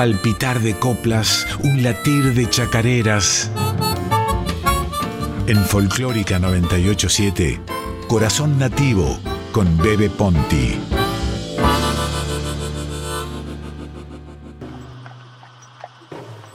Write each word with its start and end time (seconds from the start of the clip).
palpitar 0.00 0.60
de 0.60 0.74
coplas, 0.78 1.46
un 1.62 1.82
latir 1.82 2.32
de 2.32 2.48
chacareras. 2.48 3.50
En 5.46 5.58
Folclórica 5.58 6.38
987, 6.38 7.60
Corazón 8.08 8.58
Nativo 8.58 9.18
con 9.52 9.76
Bebe 9.76 10.08
Ponti. 10.08 10.80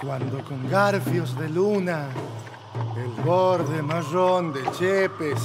Cuando 0.02 0.44
con 0.44 0.68
garfios 0.68 1.38
de 1.38 1.48
luna, 1.48 2.08
el 2.98 3.24
borde 3.24 3.84
marrón 3.84 4.54
de 4.54 4.64
Chepes 4.72 5.40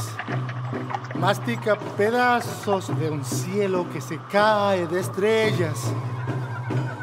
mastica 1.16 1.78
pedazos 1.98 2.98
de 2.98 3.10
un 3.10 3.22
cielo 3.22 3.86
que 3.92 4.00
se 4.00 4.18
cae 4.32 4.86
de 4.86 5.00
estrellas. 5.00 5.92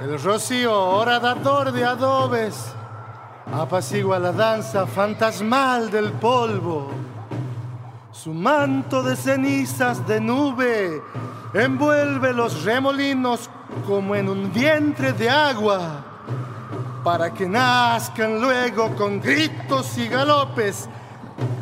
El 0.07 0.23
rocío 0.23 0.73
horadador 0.73 1.73
de 1.73 1.83
adobes 1.83 2.55
apacigua 3.53 4.17
la 4.17 4.31
danza 4.31 4.87
fantasmal 4.87 5.91
del 5.91 6.13
polvo. 6.13 6.89
Su 8.13 8.33
manto 8.33 9.03
de 9.03 9.17
cenizas 9.17 10.07
de 10.07 10.21
nube 10.21 11.03
envuelve 11.53 12.31
los 12.31 12.63
remolinos 12.63 13.49
como 13.85 14.15
en 14.15 14.29
un 14.29 14.53
vientre 14.53 15.11
de 15.11 15.29
agua, 15.29 16.05
para 17.03 17.33
que 17.33 17.49
nazcan 17.49 18.39
luego 18.39 18.95
con 18.95 19.19
gritos 19.19 19.97
y 19.97 20.07
galopes, 20.07 20.87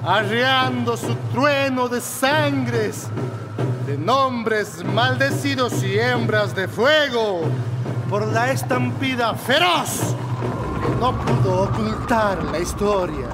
arreando 0.05 0.95
su 0.95 1.15
trueno 1.33 1.87
de 1.87 1.99
sangres, 1.99 3.07
de 3.87 3.97
nombres 3.97 4.83
maldecidos 4.85 5.81
y 5.81 5.97
hembras 5.97 6.55
de 6.55 6.67
fuego, 6.67 7.41
por 8.09 8.25
la 8.31 8.51
estampida 8.51 9.33
feroz 9.35 10.15
no 10.99 11.17
pudo 11.25 11.63
ocultar 11.63 12.43
la 12.45 12.59
historia. 12.59 13.27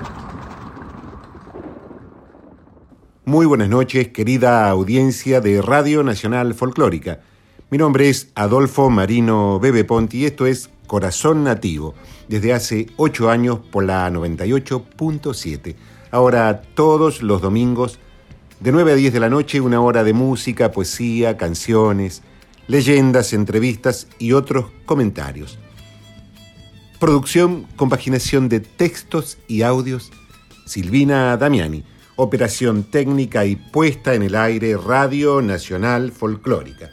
Muy 3.26 3.46
buenas 3.46 3.70
noches, 3.70 4.10
querida 4.10 4.70
audiencia 4.70 5.42
de 5.42 5.62
Radio 5.62 6.04
Nacional 6.04 6.54
Folclórica. 6.54 7.22
Mi 7.70 7.78
nombre 7.78 8.10
es 8.10 8.32
Adolfo 8.36 8.90
Marino 8.90 9.60
Bebe 9.60 9.86
Ponti 9.86 10.20
y 10.20 10.26
esto 10.26 10.46
es 10.46 10.70
Corazón 10.88 11.44
Nativo, 11.44 11.94
desde 12.28 12.54
hace 12.54 12.88
ocho 12.98 13.30
años 13.30 13.60
por 13.60 13.86
la 13.86 14.10
98.7. 14.10 15.76
Ahora 16.10 16.62
todos 16.74 17.22
los 17.22 17.42
domingos, 17.42 18.00
de 18.60 18.72
9 18.72 18.92
a 18.92 18.96
10 18.96 19.14
de 19.14 19.20
la 19.20 19.30
noche, 19.30 19.62
una 19.62 19.82
hora 19.82 20.04
de 20.04 20.14
música, 20.14 20.72
poesía, 20.72 21.38
canciones, 21.38 22.24
leyendas, 22.72 23.34
entrevistas 23.34 24.08
y 24.18 24.32
otros 24.32 24.68
comentarios. 24.86 25.60
Producción, 27.02 27.68
compaginación 27.76 28.48
de 28.48 28.62
textos 28.62 29.38
y 29.50 29.64
audios, 29.64 30.10
Silvina 30.66 31.36
Damiani. 31.36 31.84
Operación 32.16 32.84
técnica 32.84 33.46
y 33.46 33.58
puesta 33.58 34.14
en 34.14 34.24
el 34.24 34.36
aire 34.36 34.78
Radio 34.78 35.42
Nacional 35.42 36.14
Folclórica. 36.14 36.90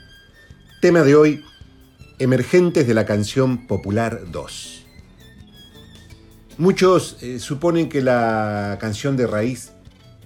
Tema 0.81 1.03
de 1.03 1.15
hoy, 1.15 1.45
Emergentes 2.19 2.89
de 2.89 2.95
la 2.95 3.07
canción 3.07 3.69
popular 3.69 4.23
2. 4.33 4.85
Muchos 6.57 7.23
eh, 7.23 7.39
suponen 7.39 7.89
que 7.89 8.03
la 8.03 8.79
canción 8.81 9.17
de 9.17 9.29
raíz 9.29 9.71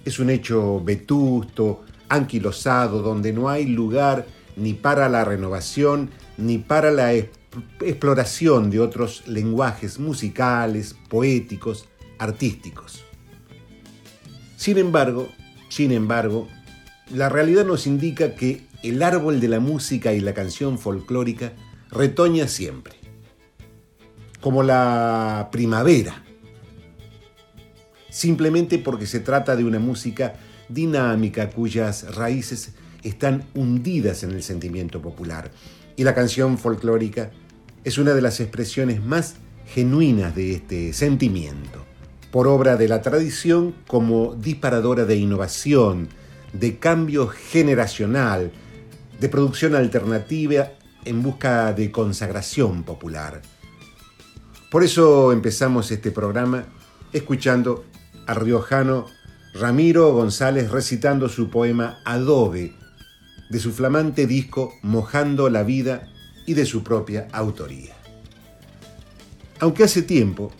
es 0.03 0.17
un 0.17 0.31
hecho 0.31 0.83
vetusto, 0.83 1.83
anquilosado, 2.09 3.03
donde 3.03 3.31
no 3.31 3.49
hay 3.49 3.67
lugar 3.67 4.25
ni 4.55 4.73
para 4.73 5.09
la 5.09 5.25
renovación 5.25 6.09
ni 6.37 6.57
para 6.57 6.91
la 6.91 7.13
exploración 7.13 8.69
de 8.69 8.79
otros 8.79 9.27
lenguajes 9.27 9.99
musicales, 9.99 10.95
poéticos, 11.09 11.87
artísticos. 12.17 13.03
Sin 14.57 14.77
embargo, 14.77 15.29
sin 15.69 15.91
embargo, 15.91 16.47
la 17.11 17.29
realidad 17.29 17.65
nos 17.65 17.85
indica 17.85 18.35
que 18.35 18.65
el 18.81 19.03
árbol 19.03 19.39
de 19.39 19.47
la 19.47 19.59
música 19.59 20.13
y 20.13 20.19
la 20.19 20.33
canción 20.33 20.79
folclórica 20.79 21.53
retoña 21.89 22.47
siempre, 22.47 22.95
como 24.41 24.63
la 24.63 25.49
primavera, 25.51 26.23
simplemente 28.09 28.77
porque 28.77 29.05
se 29.05 29.19
trata 29.19 29.55
de 29.55 29.63
una 29.63 29.79
música 29.79 30.35
dinámica 30.69 31.49
cuyas 31.49 32.15
raíces 32.15 32.73
están 33.03 33.45
hundidas 33.53 34.23
en 34.23 34.31
el 34.31 34.43
sentimiento 34.43 35.01
popular. 35.01 35.51
Y 35.95 36.03
la 36.03 36.15
canción 36.15 36.57
folclórica 36.57 37.31
es 37.83 37.97
una 37.97 38.13
de 38.13 38.21
las 38.21 38.39
expresiones 38.39 39.03
más 39.03 39.35
genuinas 39.67 40.35
de 40.35 40.53
este 40.53 40.93
sentimiento 40.93 41.85
por 42.31 42.47
obra 42.47 42.77
de 42.77 42.87
la 42.87 43.01
tradición 43.01 43.75
como 43.85 44.33
disparadora 44.33 45.05
de 45.05 45.15
innovación, 45.17 46.09
de 46.51 46.79
cambio 46.79 47.27
generacional, 47.27 48.51
de 49.19 49.29
producción 49.29 49.75
alternativa 49.75 50.71
en 51.05 51.21
busca 51.21 51.73
de 51.73 51.91
consagración 51.91 52.83
popular. 52.83 53.41
Por 54.71 54.83
eso 54.83 55.31
empezamos 55.31 55.91
este 55.91 56.09
programa 56.09 56.65
escuchando 57.11 57.85
al 58.25 58.37
riojano 58.37 59.05
Ramiro 59.53 60.11
González 60.13 60.71
recitando 60.71 61.29
su 61.29 61.51
poema 61.51 61.99
Adobe 62.03 62.73
de 63.49 63.59
su 63.59 63.71
flamante 63.71 64.27
disco 64.27 64.73
Mojando 64.81 65.49
la 65.49 65.63
Vida 65.63 66.09
y 66.45 66.53
de 66.53 66.65
su 66.65 66.83
propia 66.83 67.27
autoría. 67.31 67.93
Aunque 69.59 69.83
hace 69.83 70.01
tiempo 70.01 70.51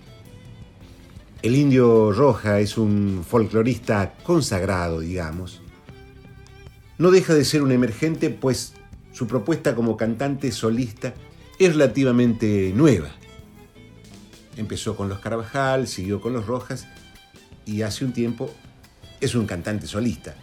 el 1.42 1.58
indio 1.58 2.14
Roja 2.14 2.62
es 2.62 2.78
un 2.78 3.26
folclorista 3.28 4.14
consagrado, 4.24 5.02
digamos. 5.02 5.62
No 6.98 7.12
deja 7.12 7.34
de 7.34 7.44
ser 7.44 7.62
un 7.64 7.74
emergente, 7.74 8.30
pues 8.30 8.74
su 9.12 9.28
propuesta 9.28 9.76
como 9.76 9.98
cantante 9.98 10.54
solista 10.54 11.14
es 11.60 11.74
relativamente 11.74 12.72
nueva. 12.74 13.10
Empezó 14.56 14.96
con 14.96 15.10
los 15.10 15.20
Carvajal, 15.20 15.88
siguió 15.88 16.22
con 16.22 16.32
los 16.32 16.48
Rojas 16.48 16.88
y 17.66 17.82
hace 17.82 18.06
un 18.06 18.14
tiempo 18.14 18.50
es 19.20 19.36
un 19.36 19.46
cantante 19.46 19.86
solista. 19.86 20.36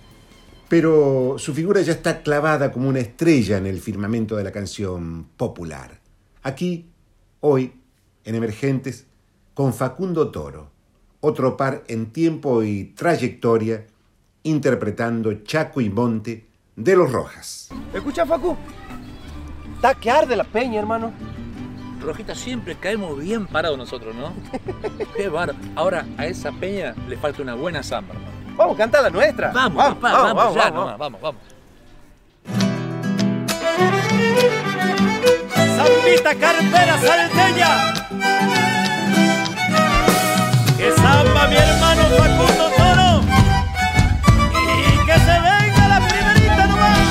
Pero 0.71 1.35
su 1.37 1.53
figura 1.53 1.83
ya 1.83 1.93
está 1.93 2.23
clavada 2.23 2.73
como 2.73 2.89
una 2.89 3.01
estrella 3.01 3.59
en 3.59 3.67
el 3.67 3.81
firmamento 3.81 4.37
de 4.37 4.45
la 4.45 4.53
canción 4.53 5.27
popular. 5.37 6.01
Aquí, 6.43 6.89
hoy, 7.41 7.75
en 8.25 8.37
Emergentes, 8.37 9.07
con 9.53 9.75
Facundo 9.75 10.31
Toro 10.31 10.71
otro 11.21 11.57
par 11.57 11.85
en 11.89 12.13
tiempo 12.13 12.63
y 12.63 12.85
trayectoria, 12.85 13.87
interpretando 14.43 15.35
Chaco 15.43 15.81
y 15.81 15.91
Monte 15.91 16.47
de 16.77 16.97
los 16.97 17.13
Rojas. 17.13 17.69
Escucha, 17.93 18.25
Facu. 18.25 18.57
Está 19.75 19.95
que 19.95 20.11
arde 20.11 20.37
la 20.37 20.45
peña, 20.45 20.79
hermano. 20.79 21.13
Rojita, 22.01 22.35
siempre 22.35 22.77
caemos 22.77 23.19
bien 23.19 23.47
parados 23.47 23.77
nosotros, 23.77 24.15
¿no? 24.15 24.33
Qué 25.17 25.29
bar. 25.29 25.53
Ahora, 25.75 26.07
a 26.17 26.27
esa 26.27 26.53
peña 26.53 26.95
le 27.09 27.19
falta 27.19 27.43
una 27.43 27.55
buena 27.55 27.83
samba, 27.83 28.15
hermano. 28.15 28.40
Vamos, 28.57 28.77
canta 28.77 29.01
la 29.03 29.11
nuestra. 29.11 29.51
Vamos, 29.53 29.75
vamos, 29.75 29.99
papá, 29.99 30.13
vamos, 30.13 30.35
vamos, 30.35 30.55
ya 30.55 30.71
vamos, 30.71 30.99
vamos, 30.99 31.21
vamos. 31.21 31.41
Zambita 35.77 36.35
cartera 36.35 36.99
salteña 36.99 37.95
que 40.77 40.93
samba 40.93 41.47
mi 41.49 41.57
hermano 41.57 42.03
Facundo 42.17 42.71
Toro 42.77 43.21
y 44.53 45.07
que 45.07 45.15
se 45.27 45.37
venga 45.49 45.89
la 45.89 45.99
primerita 46.09 46.67
nomás. 46.67 47.09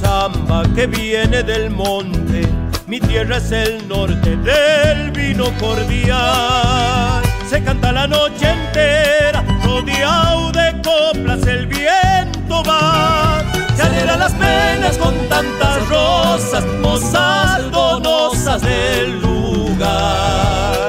Samba 0.00 0.62
que 0.74 0.86
viene 0.86 1.42
del 1.42 1.70
monte, 1.70 2.48
mi 2.86 3.00
tierra 3.00 3.38
es 3.38 3.50
el 3.52 3.88
norte 3.88 4.36
del 4.36 5.10
vino 5.10 5.46
cordial. 5.58 7.22
Se 7.48 7.62
canta 7.62 7.92
la 7.92 8.06
noche 8.06 8.50
entera, 8.50 9.44
rodeado 9.64 10.52
de 10.52 10.82
coplas, 10.82 11.46
el 11.46 11.66
viento 11.66 12.62
va 12.64 13.42
se 13.76 13.82
alegran 13.82 14.18
las 14.18 14.32
penas 14.32 14.96
con 14.96 15.14
tantas 15.28 15.88
rosas, 15.90 16.64
mozas 16.80 17.70
donosas 17.70 18.62
del 18.62 19.20
lugar. 19.20 20.88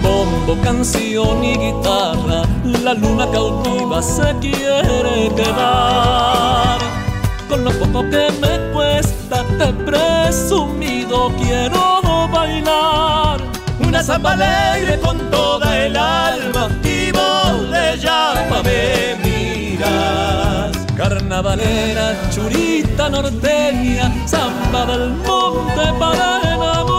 Bombo, 0.00 0.56
canción 0.62 1.44
y 1.44 1.58
guitarra, 1.58 2.42
la 2.82 2.94
luna 2.94 3.28
cautiva 3.30 4.00
se 4.00 4.34
quiere 4.40 5.30
quedar. 5.36 6.78
Con 7.50 7.64
lo 7.64 7.70
poco 7.72 8.02
que 8.08 8.28
me 8.40 8.72
cuesta, 8.72 9.15
te 9.28 9.72
presumido 9.84 11.32
quiero 11.36 12.28
bailar. 12.32 13.40
Una 13.80 14.02
samba 14.02 14.32
alegre 14.32 14.98
con 15.00 15.18
toda 15.30 15.86
el 15.86 15.96
alma 15.96 16.68
y 16.84 17.10
vos 17.12 17.70
de 17.70 17.98
llama 17.98 18.62
me 18.62 19.16
miras. 19.24 20.76
carnavalera, 20.96 22.14
churita 22.30 23.08
norteña, 23.08 24.12
samba 24.26 24.86
del 24.86 25.10
monte 25.10 25.92
para 25.98 26.40
enamorar. 26.42 26.95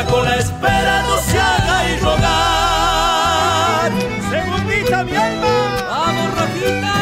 Chaco 0.00 0.22
la 0.22 0.36
espera 0.36 1.02
no 1.02 1.16
se 1.18 1.38
haga 1.38 1.90
y 1.90 1.96
rogar. 1.98 3.92
Segundita 4.30 5.04
mi 5.04 5.14
alma. 5.14 5.48
¡Vamos, 5.90 6.28
Rojita! 6.38 6.96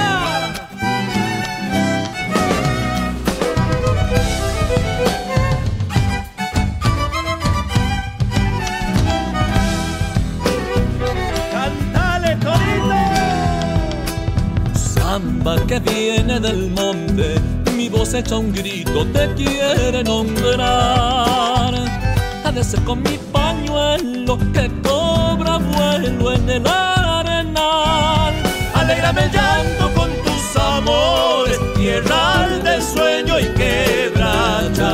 Cántale, 11.52 12.36
Torito. 12.36 13.00
Samba 14.74 15.54
que 15.66 15.78
viene 15.80 16.40
del 16.40 16.70
monte, 16.70 17.40
mi 17.76 17.88
voz 17.88 18.14
echa 18.14 18.36
un 18.36 18.52
grito, 18.52 19.06
te 19.06 19.34
quiere 19.34 20.02
nombrar. 20.04 21.57
Ser 22.62 22.82
con 22.82 23.02
mi 23.02 23.16
pañuelo 23.32 24.37
que 24.52 24.69
cobra 24.82 25.58
vuelo 25.58 26.32
en 26.32 26.50
el 26.50 26.66
arenal. 26.66 28.34
Alégrame 28.75 29.25
el 29.26 29.31
llanto 29.31 29.94
con 29.94 30.10
tus 30.25 30.56
amores, 30.60 31.58
tierra 31.76 32.49
de 32.64 32.82
sueño 32.82 33.38
y 33.38 33.44
quebrachar. 33.55 34.84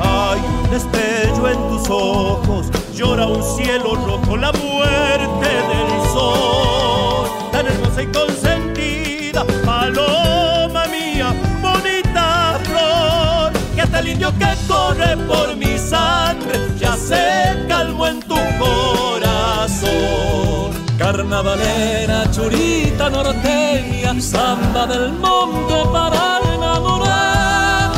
Hay 0.00 0.40
un 0.40 0.70
destello 0.70 1.48
en 1.50 1.68
tus 1.70 1.90
ojos, 1.90 2.70
llora 2.94 3.26
un 3.26 3.42
cielo 3.42 3.96
rojo, 3.96 4.36
la 4.36 4.52
muerte 4.52 5.48
del 5.48 6.10
sol. 6.14 7.28
Tan 7.50 7.66
hermosa 7.66 8.02
y 8.02 8.06
consentida, 8.06 9.44
paloma 9.66 10.86
mía, 10.86 11.34
bonita 11.60 12.60
flor, 12.62 13.52
que 13.74 13.82
hasta 13.82 13.98
el 13.98 14.08
indio 14.08 14.32
que 14.38 14.54
corre 14.68 15.16
por 15.26 15.46
ya 15.56 15.75
se 17.06 17.66
calmó 17.68 18.08
en 18.08 18.20
tu 18.20 18.34
corazón. 18.58 19.86
Carnavalera, 20.98 22.28
churita 22.32 23.08
norteña, 23.10 24.20
samba 24.20 24.86
del 24.86 25.12
monte 25.12 25.74
para 25.92 26.40
enamorar. 26.54 27.90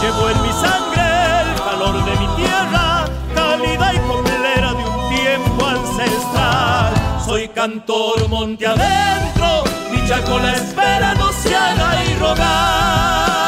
Llevo 0.00 0.30
en 0.30 0.42
mi 0.42 0.52
sangre 0.64 1.06
el 1.42 1.54
calor 1.66 1.96
de 2.04 2.12
mi 2.22 2.28
tierra, 2.36 2.86
cálida 3.34 3.94
y 3.94 3.98
complera 4.12 4.74
de 4.78 4.84
un 4.84 4.98
tiempo 5.16 5.66
ancestral. 5.66 6.92
Soy 7.24 7.48
cantor 7.48 8.28
monte 8.28 8.66
adentro, 8.66 9.64
mi 9.90 10.06
chaco 10.06 10.38
la 10.38 10.52
espera 10.54 11.14
no 11.14 11.32
se 11.32 11.50
y 11.50 12.14
rogar. 12.20 13.47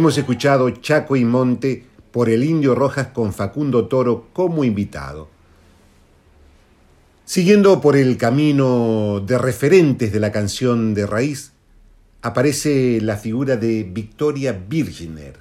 Hemos 0.00 0.16
escuchado 0.16 0.70
Chaco 0.70 1.14
y 1.14 1.26
Monte 1.26 1.84
por 2.10 2.30
el 2.30 2.42
Indio 2.42 2.74
Rojas 2.74 3.08
con 3.08 3.34
Facundo 3.34 3.86
Toro 3.86 4.28
como 4.32 4.64
invitado. 4.64 5.28
Siguiendo 7.26 7.82
por 7.82 7.98
el 7.98 8.16
camino 8.16 9.20
de 9.20 9.36
referentes 9.36 10.10
de 10.10 10.18
la 10.18 10.32
canción 10.32 10.94
de 10.94 11.04
raíz, 11.04 11.52
aparece 12.22 13.02
la 13.02 13.18
figura 13.18 13.58
de 13.58 13.82
Victoria 13.82 14.58
Virginer, 14.66 15.34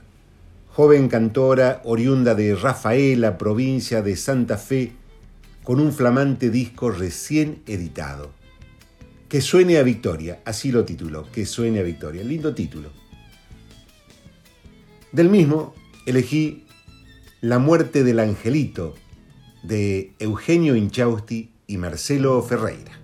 joven 0.67 1.07
cantora 1.07 1.81
oriunda 1.85 2.35
de 2.35 2.53
Rafaela, 2.53 3.37
provincia 3.37 4.01
de 4.01 4.17
Santa 4.17 4.57
Fe, 4.57 4.91
con 5.63 5.79
un 5.79 5.93
flamante 5.93 6.49
disco 6.49 6.91
recién 6.91 7.61
editado. 7.65 8.31
Que 9.29 9.39
suene 9.39 9.77
a 9.77 9.83
Victoria, 9.83 10.41
así 10.43 10.69
lo 10.69 10.83
tituló, 10.83 11.31
Que 11.31 11.45
suene 11.45 11.79
a 11.79 11.83
Victoria, 11.83 12.25
lindo 12.25 12.53
título. 12.53 12.98
Del 15.11 15.29
mismo 15.29 15.73
elegí 16.05 16.65
La 17.41 17.57
muerte 17.57 18.03
del 18.03 18.19
angelito 18.19 18.93
de 19.63 20.13
Eugenio 20.19 20.75
Inchausti 20.75 21.51
y 21.65 21.77
Marcelo 21.77 22.39
Ferreira. 22.43 22.98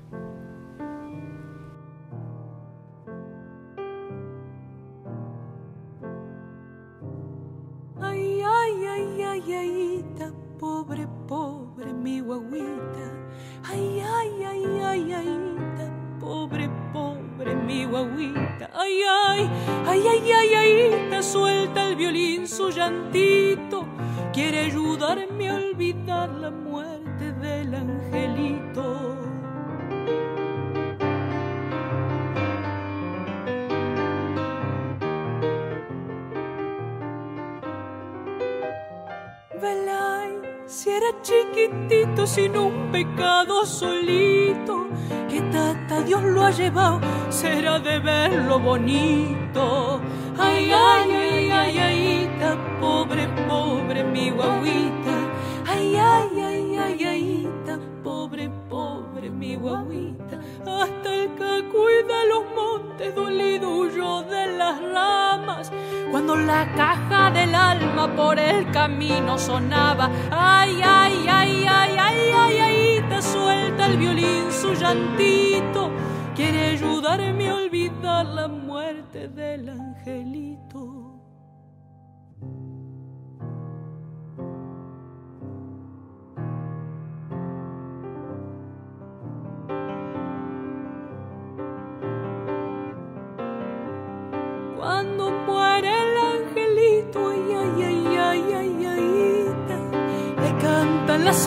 Bonito. 48.66 49.85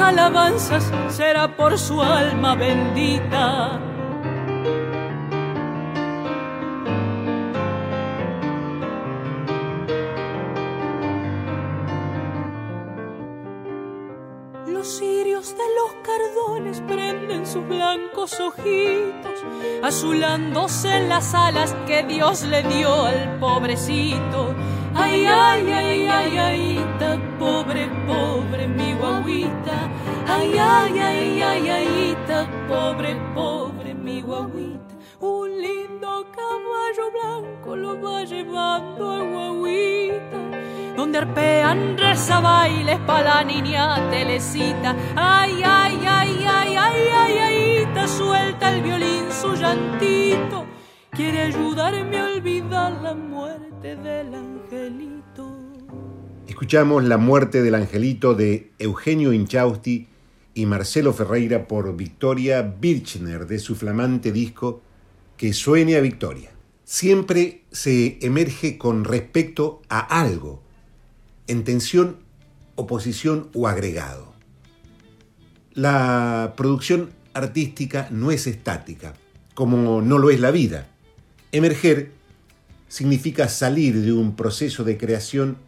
Alabanzas, 0.00 0.90
será 1.08 1.56
por 1.56 1.78
su 1.78 2.00
alma 2.02 2.54
bendita. 2.54 3.80
Los 14.66 14.98
cirios 14.98 15.54
de 15.56 15.64
los 15.78 15.92
cardones 16.02 16.80
prenden 16.86 17.46
sus 17.46 17.66
blancos 17.66 18.38
ojitos, 18.40 19.44
azulándose 19.82 21.00
las 21.08 21.34
alas 21.34 21.74
que 21.86 22.02
Dios 22.04 22.42
le 22.42 22.62
dio 22.62 23.04
al 23.04 23.38
pobrecito. 23.38 24.54
Ay, 24.94 25.26
ay, 25.26 25.72
ay, 25.72 26.06
ay, 26.06 26.38
ay, 26.38 26.86
pobre, 27.48 27.84
pobre 28.06 28.64
mi 28.78 28.90
guaguita. 29.00 29.78
Ay, 30.34 30.50
ay, 30.58 30.98
ay, 31.10 31.42
ay, 31.50 31.64
ay, 31.76 32.16
pobre, 32.70 33.10
pobre 33.34 33.94
mi 33.94 34.20
guaguita. 34.28 34.94
Un 35.20 35.48
lindo 35.66 36.12
caballo 36.38 37.06
blanco 37.16 37.70
lo 37.82 37.92
va 38.02 38.24
llevando 38.24 39.04
a 39.16 39.20
guaguita 39.32 40.38
donde 40.96 41.18
arpean 41.18 41.96
reza 41.96 42.40
bailes 42.40 42.98
pa' 43.06 43.22
la 43.22 43.38
niña 43.44 43.84
telecita. 44.10 44.90
Ay, 45.14 45.62
ay, 45.64 45.96
ay, 46.16 46.32
ay, 46.56 46.76
ay, 46.86 47.00
ay, 47.14 47.38
suelta 48.08 48.70
el 48.74 48.82
violín 48.82 49.30
su 49.30 49.54
llantito, 49.54 50.64
quiere 51.10 51.42
ayudarme 51.42 52.18
a 52.18 52.24
olvidar 52.24 52.92
la 53.02 53.14
muerte 53.14 53.96
del 53.96 54.34
angelito. 54.34 55.17
Escuchamos 56.58 57.04
La 57.04 57.18
muerte 57.18 57.62
del 57.62 57.76
angelito 57.76 58.34
de 58.34 58.72
Eugenio 58.80 59.32
Inchausti 59.32 60.08
y 60.54 60.66
Marcelo 60.66 61.12
Ferreira 61.12 61.68
por 61.68 61.96
Victoria 61.96 62.62
Birchner 62.62 63.46
de 63.46 63.60
su 63.60 63.76
flamante 63.76 64.32
disco 64.32 64.82
Que 65.36 65.52
suene 65.52 65.94
a 65.94 66.00
Victoria. 66.00 66.50
Siempre 66.82 67.62
se 67.70 68.18
emerge 68.22 68.76
con 68.76 69.04
respecto 69.04 69.82
a 69.88 70.00
algo, 70.00 70.60
en 71.46 71.62
tensión, 71.62 72.16
oposición 72.74 73.50
o 73.54 73.68
agregado. 73.68 74.34
La 75.74 76.54
producción 76.56 77.10
artística 77.34 78.08
no 78.10 78.32
es 78.32 78.48
estática, 78.48 79.14
como 79.54 80.02
no 80.02 80.18
lo 80.18 80.28
es 80.30 80.40
la 80.40 80.50
vida. 80.50 80.88
Emerger 81.52 82.10
significa 82.88 83.48
salir 83.48 84.02
de 84.02 84.12
un 84.12 84.34
proceso 84.34 84.82
de 84.82 84.98
creación 84.98 85.67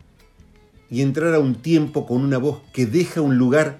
y 0.90 1.02
entrar 1.02 1.35
a 1.35 1.38
un 1.38 1.56
tiempo 1.56 2.06
con 2.06 2.23
una 2.23 2.38
voz 2.38 2.62
que 2.73 2.87
deja 2.87 3.20
un 3.20 3.38
lugar 3.38 3.78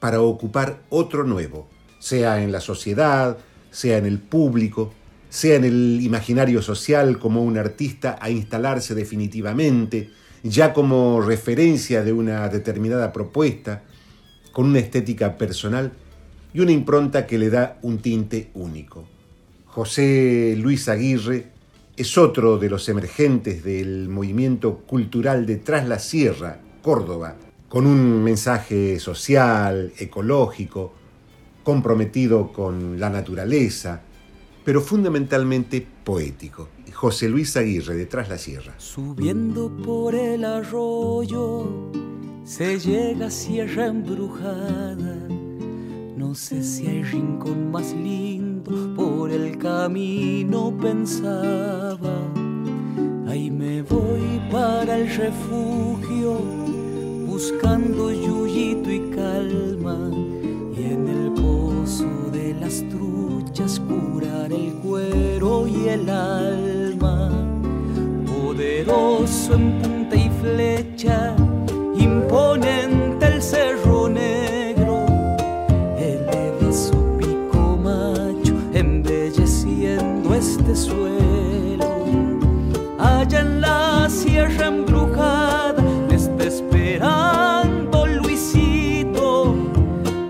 para 0.00 0.20
ocupar 0.20 0.80
otro 0.90 1.24
nuevo, 1.24 1.68
sea 1.98 2.42
en 2.42 2.52
la 2.52 2.60
sociedad, 2.60 3.38
sea 3.70 3.98
en 3.98 4.06
el 4.06 4.18
público, 4.18 4.92
sea 5.28 5.56
en 5.56 5.64
el 5.64 6.00
imaginario 6.02 6.62
social 6.62 7.18
como 7.18 7.42
un 7.42 7.58
artista 7.58 8.18
a 8.20 8.30
instalarse 8.30 8.94
definitivamente, 8.94 10.10
ya 10.42 10.72
como 10.72 11.20
referencia 11.20 12.02
de 12.02 12.12
una 12.12 12.48
determinada 12.48 13.12
propuesta, 13.12 13.82
con 14.52 14.66
una 14.66 14.78
estética 14.78 15.36
personal 15.36 15.92
y 16.52 16.60
una 16.60 16.72
impronta 16.72 17.26
que 17.26 17.38
le 17.38 17.50
da 17.50 17.78
un 17.82 17.98
tinte 17.98 18.50
único. 18.54 19.06
José 19.66 20.56
Luis 20.58 20.88
Aguirre 20.88 21.57
es 21.98 22.16
otro 22.16 22.58
de 22.58 22.70
los 22.70 22.88
emergentes 22.88 23.64
del 23.64 24.08
movimiento 24.08 24.78
cultural 24.86 25.44
de 25.46 25.56
Tras 25.56 25.88
la 25.88 25.98
Sierra, 25.98 26.60
Córdoba, 26.80 27.34
con 27.68 27.86
un 27.86 28.22
mensaje 28.22 29.00
social, 29.00 29.92
ecológico, 29.98 30.92
comprometido 31.64 32.52
con 32.52 33.00
la 33.00 33.10
naturaleza, 33.10 34.00
pero 34.64 34.80
fundamentalmente 34.80 35.84
poético. 36.04 36.68
José 36.94 37.28
Luis 37.28 37.56
Aguirre, 37.56 37.96
de 37.96 38.06
Tras 38.06 38.28
la 38.28 38.38
Sierra. 38.38 38.74
Subiendo 38.78 39.68
por 39.76 40.14
el 40.14 40.44
arroyo, 40.44 41.90
se 42.44 42.78
llega 42.78 43.26
a 43.26 43.30
Sierra 43.30 43.86
Embrujada. 43.86 45.16
No 46.16 46.34
sé 46.36 46.62
si 46.62 46.86
hay 46.86 47.02
rincón 47.02 47.72
más 47.72 47.92
lindo, 47.92 48.47
por 48.96 49.30
el 49.30 49.58
camino 49.58 50.72
pensaba. 50.80 52.16
Ahí 53.28 53.50
me 53.50 53.82
voy 53.82 54.40
para 54.50 54.96
el 54.96 55.08
refugio, 55.08 56.38
buscando 57.26 58.10
yuyito 58.10 58.90
y 58.90 59.00
calma. 59.10 60.10
Y 60.76 60.84
en 60.84 61.08
el 61.08 61.32
pozo 61.32 62.30
de 62.32 62.54
las 62.54 62.84
truchas 62.88 63.80
curar 63.80 64.52
el 64.52 64.72
cuero 64.82 65.66
y 65.66 65.88
el 65.88 66.08
alma. 66.08 67.30
Poderoso 68.26 69.54
en 69.54 69.78
punta 69.80 70.16
y 70.16 70.30
flecha, 70.40 71.36
imponente 71.96 73.26
el 73.26 73.42
cerro 73.42 73.87
este 80.68 80.90
suelo. 80.90 82.04
Allá 82.98 83.40
en 83.40 83.60
la 83.60 84.08
sierra 84.10 84.66
embrujada 84.66 85.82
me 86.08 86.14
está 86.14 86.44
esperando 86.44 88.06
Luisito. 88.06 89.54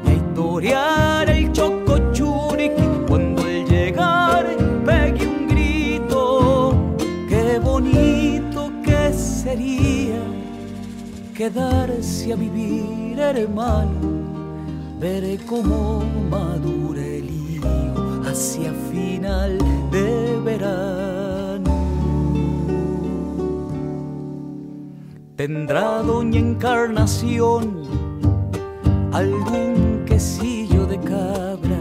Y 0.04 0.10
a 0.10 0.14
historiar 0.14 1.30
el 1.30 1.52
chocochuriqui 1.52 2.86
cuando 3.08 3.42
al 3.42 3.64
llegar 3.66 4.46
pegue 4.84 5.26
un 5.26 5.48
grito. 5.48 6.94
Qué 7.28 7.58
bonito 7.58 8.70
que 8.84 9.12
sería 9.12 10.22
quedarse 11.34 12.32
a 12.32 12.36
vivir, 12.36 13.18
hermano. 13.18 14.18
Veré 15.00 15.38
cómo 15.46 16.02
madura 16.28 17.00
el 17.00 17.30
higo 17.30 18.20
hacia 18.26 18.72
final 18.90 19.58
Tendrá 25.38 26.02
doña 26.02 26.40
Encarnación 26.40 27.84
algún 29.12 30.02
quesillo 30.04 30.84
de 30.84 30.98
cabra 30.98 31.78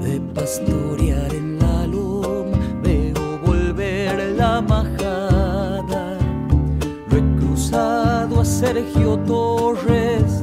de 0.00 0.18
pastorear 0.34 1.34
en 1.34 1.58
la 1.58 1.86
loma. 1.86 2.56
Veo 2.82 3.38
volver 3.44 4.32
la 4.38 4.62
majada. 4.62 6.16
Lo 7.10 7.18
he 7.18 7.24
cruzado 7.36 8.40
a 8.40 8.44
Sergio 8.46 9.18
Torres, 9.26 10.42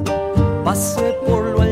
pasé 0.63 1.15
por 1.25 1.43
lo 1.45 1.62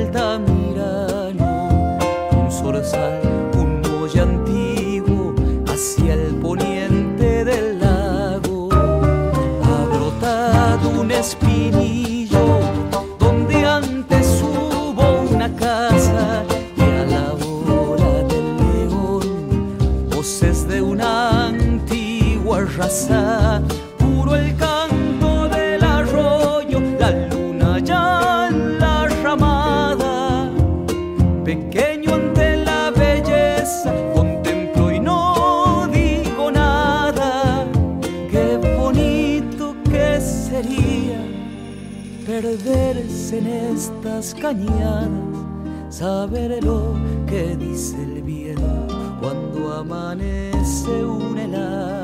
en 43.34 43.48
estas 43.48 44.34
cañadas, 44.36 45.10
saber 45.90 46.64
lo 46.64 46.96
que 47.28 47.56
dice 47.56 47.96
el 48.04 48.22
viento 48.22 48.88
cuando 49.22 49.74
amanece 49.74 51.06
un 51.06 51.38
helada. 51.38 52.01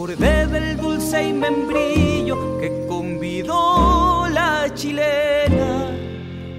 Acordé 0.00 0.46
del 0.46 0.78
dulce 0.78 1.28
y 1.28 1.32
membrillo 1.34 2.58
que 2.58 2.86
convidó 2.88 4.26
la 4.30 4.72
chilena. 4.72 5.90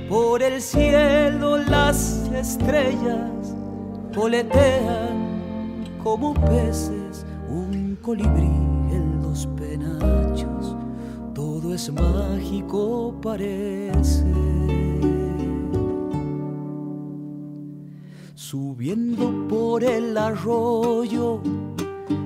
Por 0.08 0.44
el 0.44 0.62
cielo 0.62 1.58
las 1.58 2.30
estrellas 2.36 3.56
coletean 4.14 5.88
como 6.04 6.36
peces 6.36 7.26
un 7.50 7.98
colibrí 8.04 8.46
en 8.92 9.24
los 9.24 9.48
penachos. 9.48 10.76
Todo 11.34 11.74
es 11.74 11.92
mágico 11.92 13.16
parece. 13.24 14.32
Subiendo 18.36 19.48
por 19.48 19.84
el 19.84 20.16
arroyo, 20.16 21.42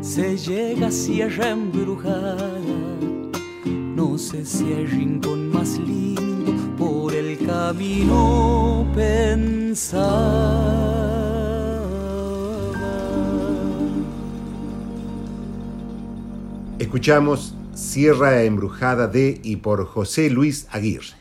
se 0.02 0.38
llega 0.38 0.88
a 0.88 0.92
Sierra 0.92 1.50
Embrujada. 1.50 2.60
No 3.66 4.18
sé 4.18 4.46
si 4.46 4.66
hay 4.74 4.86
rincón 4.86 5.50
más 5.50 5.78
lindo 5.80 6.54
por 6.78 7.14
el 7.14 7.38
camino 7.46 8.86
pensaba. 8.96 10.26
Escuchamos 16.80 17.56
Sierra 17.74 18.44
Embrujada 18.44 19.08
de 19.08 19.40
y 19.44 19.58
por 19.58 19.86
José 19.86 20.30
Luis 20.30 20.68
Aguirre. 20.72 21.16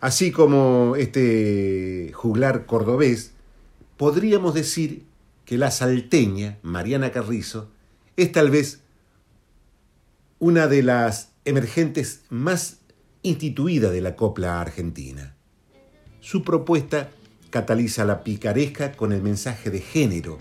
Así 0.00 0.32
como 0.32 0.96
este 0.96 2.10
juglar 2.14 2.64
cordobés, 2.64 3.32
podríamos 3.98 4.54
decir 4.54 5.09
que 5.50 5.58
la 5.58 5.72
salteña, 5.72 6.60
Mariana 6.62 7.10
Carrizo, 7.10 7.72
es 8.16 8.30
tal 8.30 8.52
vez 8.52 8.82
una 10.38 10.68
de 10.68 10.84
las 10.84 11.32
emergentes 11.44 12.20
más 12.30 12.78
instituidas 13.22 13.90
de 13.90 14.00
la 14.00 14.14
copla 14.14 14.60
argentina. 14.60 15.34
Su 16.20 16.44
propuesta 16.44 17.10
cataliza 17.50 18.04
la 18.04 18.22
picaresca 18.22 18.92
con 18.92 19.10
el 19.12 19.22
mensaje 19.22 19.70
de 19.70 19.80
género 19.80 20.38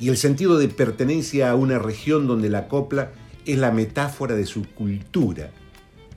y 0.00 0.08
el 0.08 0.16
sentido 0.16 0.56
de 0.56 0.68
pertenencia 0.68 1.50
a 1.50 1.54
una 1.54 1.78
región 1.78 2.26
donde 2.26 2.48
la 2.48 2.68
copla 2.68 3.12
es 3.44 3.58
la 3.58 3.72
metáfora 3.72 4.34
de 4.34 4.46
su 4.46 4.66
cultura. 4.70 5.50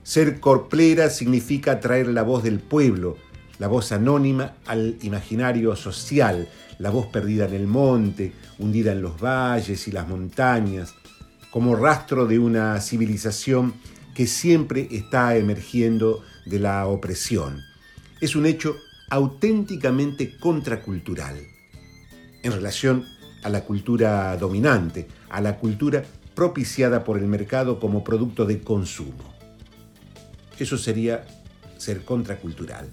Ser 0.02 0.40
corplera 0.40 1.10
significa 1.10 1.80
traer 1.80 2.08
la 2.08 2.22
voz 2.22 2.42
del 2.42 2.58
pueblo, 2.58 3.18
la 3.58 3.68
voz 3.68 3.92
anónima 3.92 4.54
al 4.64 4.96
imaginario 5.02 5.76
social, 5.76 6.48
la 6.78 6.90
voz 6.90 7.06
perdida 7.06 7.46
en 7.46 7.54
el 7.54 7.66
monte, 7.66 8.32
hundida 8.58 8.92
en 8.92 9.02
los 9.02 9.20
valles 9.20 9.88
y 9.88 9.92
las 9.92 10.08
montañas, 10.08 10.94
como 11.50 11.76
rastro 11.76 12.26
de 12.26 12.38
una 12.38 12.80
civilización 12.80 13.74
que 14.14 14.26
siempre 14.26 14.88
está 14.90 15.36
emergiendo 15.36 16.22
de 16.44 16.58
la 16.58 16.86
opresión. 16.86 17.62
Es 18.20 18.36
un 18.36 18.46
hecho 18.46 18.76
auténticamente 19.10 20.38
contracultural 20.38 21.36
en 22.42 22.52
relación 22.52 23.04
a 23.42 23.48
la 23.48 23.62
cultura 23.64 24.36
dominante, 24.36 25.06
a 25.28 25.40
la 25.40 25.56
cultura 25.58 26.02
propiciada 26.34 27.04
por 27.04 27.18
el 27.18 27.26
mercado 27.26 27.78
como 27.80 28.04
producto 28.04 28.44
de 28.44 28.60
consumo. 28.60 29.34
Eso 30.58 30.76
sería 30.76 31.24
ser 31.76 32.04
contracultural. 32.04 32.90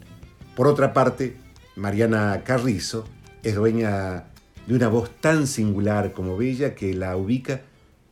Por 0.56 0.68
otra 0.68 0.94
parte, 0.94 1.38
Mariana 1.76 2.44
Carrizo 2.44 3.06
es 3.44 3.56
dueña 3.56 4.26
de 4.66 4.76
una 4.76 4.88
voz 4.88 5.12
tan 5.20 5.48
singular 5.48 6.14
como 6.14 6.38
bella 6.38 6.74
que 6.74 6.94
la 6.94 7.16
ubica 7.18 7.62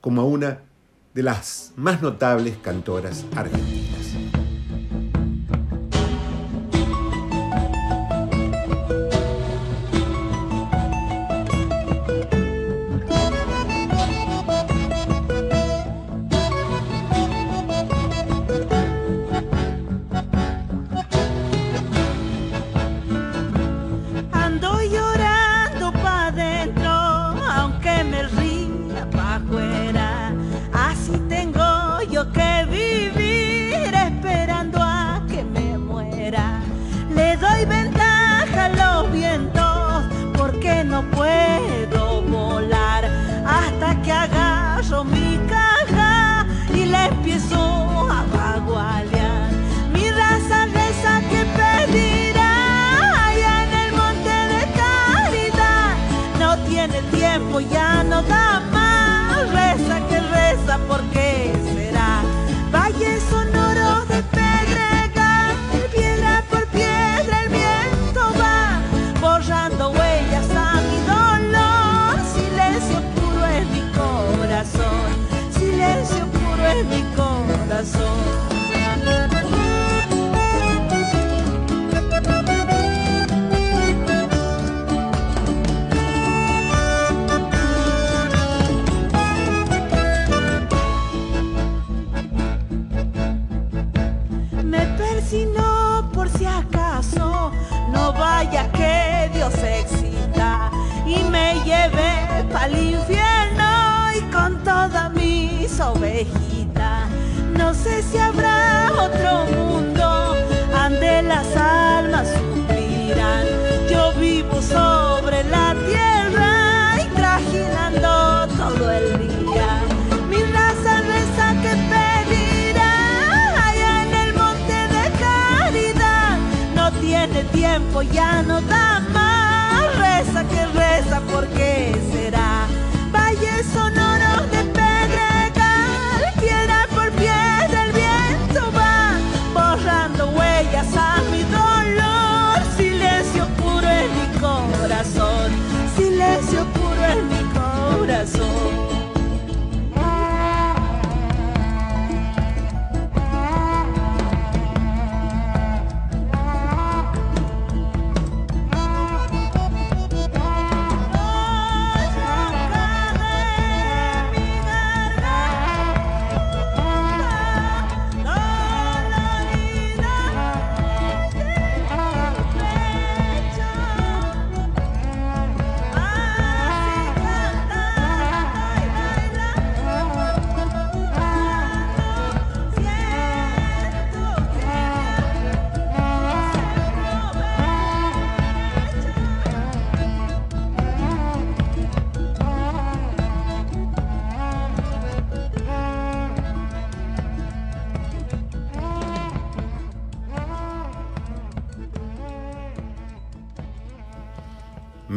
como 0.01 0.27
una 0.27 0.59
de 1.13 1.23
las 1.23 1.71
más 1.75 2.01
notables 2.01 2.57
cantoras 2.61 3.25
argentinas. 3.35 3.80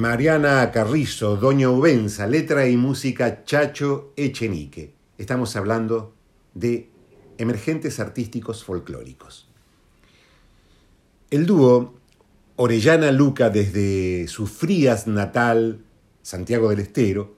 Mariana 0.05 0.71
Carrizo, 0.71 1.39
Doña 1.39 1.71
Ubenza, 1.71 2.27
letra 2.27 2.69
y 2.69 2.77
música 2.77 3.43
Chacho 3.45 4.13
Echenique. 4.17 4.93
Estamos 5.17 5.57
hablando 5.57 6.15
de 6.53 6.91
emergentes 7.39 7.99
artísticos 8.01 8.65
folclóricos. 8.65 9.49
El 11.31 11.47
dúo 11.47 11.95
Orellana 12.57 13.13
Luca 13.13 13.49
desde 13.49 14.29
su 14.29 14.47
Frías 14.47 15.07
natal, 15.07 15.81
Santiago 16.21 16.69
del 16.69 16.81
Estero, 16.81 17.35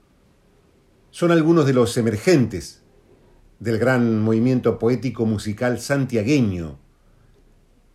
son 1.12 1.30
algunos 1.30 1.66
de 1.66 1.72
los 1.72 1.96
emergentes 1.96 2.82
del 3.60 3.78
gran 3.78 4.20
movimiento 4.20 4.80
poético 4.80 5.24
musical 5.24 5.78
santiagueño 5.78 6.80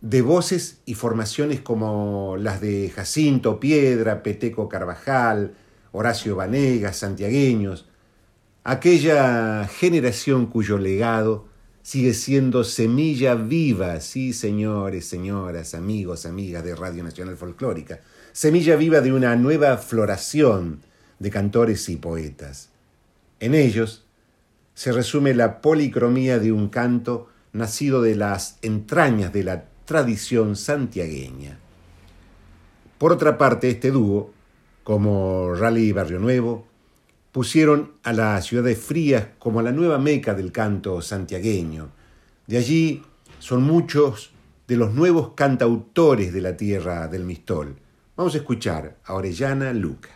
de 0.02 0.20
voces 0.20 0.80
y 0.84 0.94
formaciones 0.94 1.60
como 1.60 2.36
las 2.36 2.60
de 2.60 2.90
Jacinto 2.90 3.60
Piedra, 3.60 4.24
Peteco 4.24 4.68
Carvajal, 4.68 5.54
Horacio 5.92 6.34
Vanegas, 6.34 6.96
santiagueños, 6.96 7.86
aquella 8.64 9.68
generación 9.68 10.46
cuyo 10.46 10.76
legado 10.76 11.46
sigue 11.82 12.14
siendo 12.14 12.64
semilla 12.64 13.36
viva, 13.36 14.00
sí 14.00 14.32
señores, 14.32 15.06
señoras, 15.06 15.72
amigos, 15.74 16.26
amigas 16.26 16.64
de 16.64 16.74
Radio 16.74 17.04
Nacional 17.04 17.36
Folclórica, 17.36 18.00
semilla 18.32 18.74
viva 18.74 19.00
de 19.00 19.12
una 19.12 19.36
nueva 19.36 19.78
floración 19.78 20.80
de 21.20 21.30
cantores 21.30 21.88
y 21.88 21.96
poetas. 21.96 22.70
En 23.38 23.54
ellos 23.54 24.04
se 24.74 24.90
resume 24.90 25.32
la 25.32 25.60
policromía 25.60 26.40
de 26.40 26.50
un 26.50 26.70
canto 26.70 27.28
nacido 27.52 28.02
de 28.02 28.16
las 28.16 28.58
entrañas 28.62 29.32
de 29.32 29.44
la 29.44 29.71
tradición 29.84 30.56
santiagueña. 30.56 31.58
Por 32.98 33.12
otra 33.12 33.36
parte, 33.36 33.68
este 33.68 33.90
dúo, 33.90 34.30
como 34.84 35.54
Rally 35.54 35.92
Barrio 35.92 36.18
Nuevo, 36.18 36.66
pusieron 37.32 37.92
a 38.02 38.12
la 38.12 38.40
ciudad 38.42 38.64
de 38.64 38.76
Frías 38.76 39.28
como 39.38 39.62
la 39.62 39.72
nueva 39.72 39.98
meca 39.98 40.34
del 40.34 40.52
canto 40.52 41.00
santiagueño. 41.00 41.90
De 42.46 42.58
allí 42.58 43.02
son 43.38 43.62
muchos 43.62 44.32
de 44.68 44.76
los 44.76 44.94
nuevos 44.94 45.32
cantautores 45.34 46.32
de 46.32 46.40
la 46.40 46.56
tierra 46.56 47.08
del 47.08 47.24
Mistol. 47.24 47.76
Vamos 48.16 48.34
a 48.34 48.38
escuchar 48.38 48.96
a 49.04 49.14
Orellana 49.14 49.72
Luca. 49.72 50.10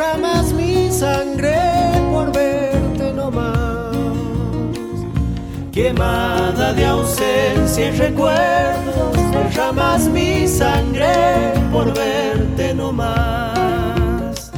Derramas 0.00 0.52
mi 0.54 0.90
sangre 0.90 1.58
por 2.10 2.32
verte 2.32 3.12
nomás. 3.12 3.96
Quemada 5.72 6.72
de 6.72 6.86
ausencia 6.86 7.88
y 7.88 7.90
recuerdos, 7.98 9.16
derramas 9.30 10.08
mi 10.08 10.48
sangre 10.48 11.52
por 11.70 11.92
verte 11.92 12.74
nomás. 12.74 14.50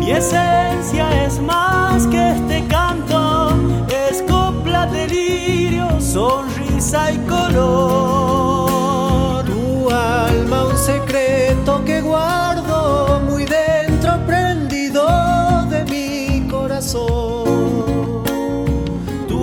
Mi 0.00 0.10
esencia 0.10 1.24
es 1.24 1.38
más 1.38 2.06
que 2.08 2.32
este 2.32 2.66
canto, 2.66 3.50
es 4.08 4.22
copla, 4.22 4.86
delirio, 4.86 6.00
sonrisa 6.00 7.12
y 7.12 7.18
color 7.28 8.04
alma 9.94 10.64
un 10.64 10.76
secreto 10.76 11.84
que 11.84 12.00
guardo 12.00 12.63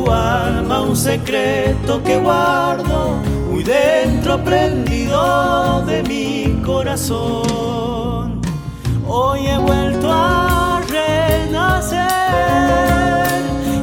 Alma 0.09 0.81
un 0.81 0.95
secreto 0.95 2.01
que 2.03 2.17
guardo 2.17 3.17
muy 3.49 3.63
dentro 3.63 4.43
prendido 4.43 5.83
de 5.85 6.01
mi 6.03 6.61
corazón. 6.63 8.41
Hoy 9.07 9.47
he 9.47 9.57
vuelto 9.57 10.07
a 10.11 10.81
renacer 10.87 11.99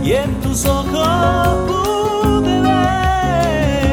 y 0.03 0.13
en 0.13 0.41
tus 0.41 0.65
ojos 0.65 1.59
pude 1.69 2.61
ver 2.63 3.93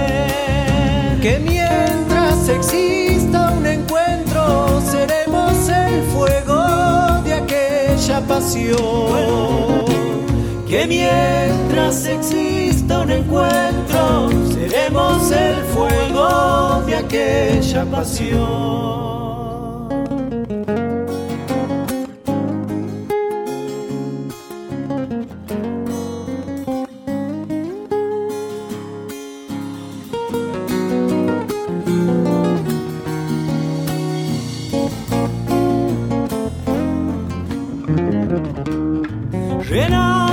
que 1.21 1.39
mi 1.39 1.55
exista 2.49 3.51
un 3.57 3.65
encuentro, 3.65 4.81
seremos 4.81 5.67
el 5.69 6.03
fuego 6.03 7.21
de 7.23 7.33
aquella 7.33 8.21
pasión. 8.21 9.84
Que 10.75 10.87
mientras 10.87 12.05
exista 12.05 12.99
un 12.99 13.09
encuentro, 13.09 14.29
seremos 14.53 15.31
el 15.31 15.63
fuego 15.73 16.83
de 16.85 16.95
aquella 16.97 17.85
pasión. 17.85 19.14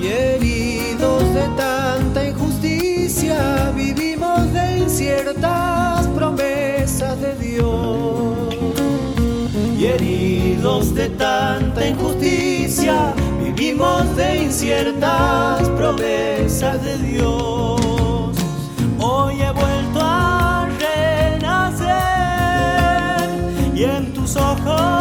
Y 0.00 0.06
heridos 0.06 1.34
de 1.34 1.48
tanta 1.56 2.28
injusticia, 2.28 3.72
vivimos 3.76 4.52
de 4.52 4.78
inciertas 4.78 6.06
promesas 6.08 7.20
de 7.20 7.34
Dios 7.36 8.44
heridos 9.86 10.94
de 10.94 11.08
tanta 11.10 11.86
injusticia, 11.86 13.14
vivimos 13.42 14.16
de 14.16 14.44
inciertas 14.44 15.68
promesas 15.70 16.82
de 16.82 16.98
Dios. 16.98 18.36
Hoy 18.98 19.42
he 19.42 19.50
vuelto 19.52 20.00
a 20.00 20.68
renacer 20.78 21.90
y 23.74 23.84
en 23.84 24.12
tus 24.14 24.36
ojos 24.36 24.93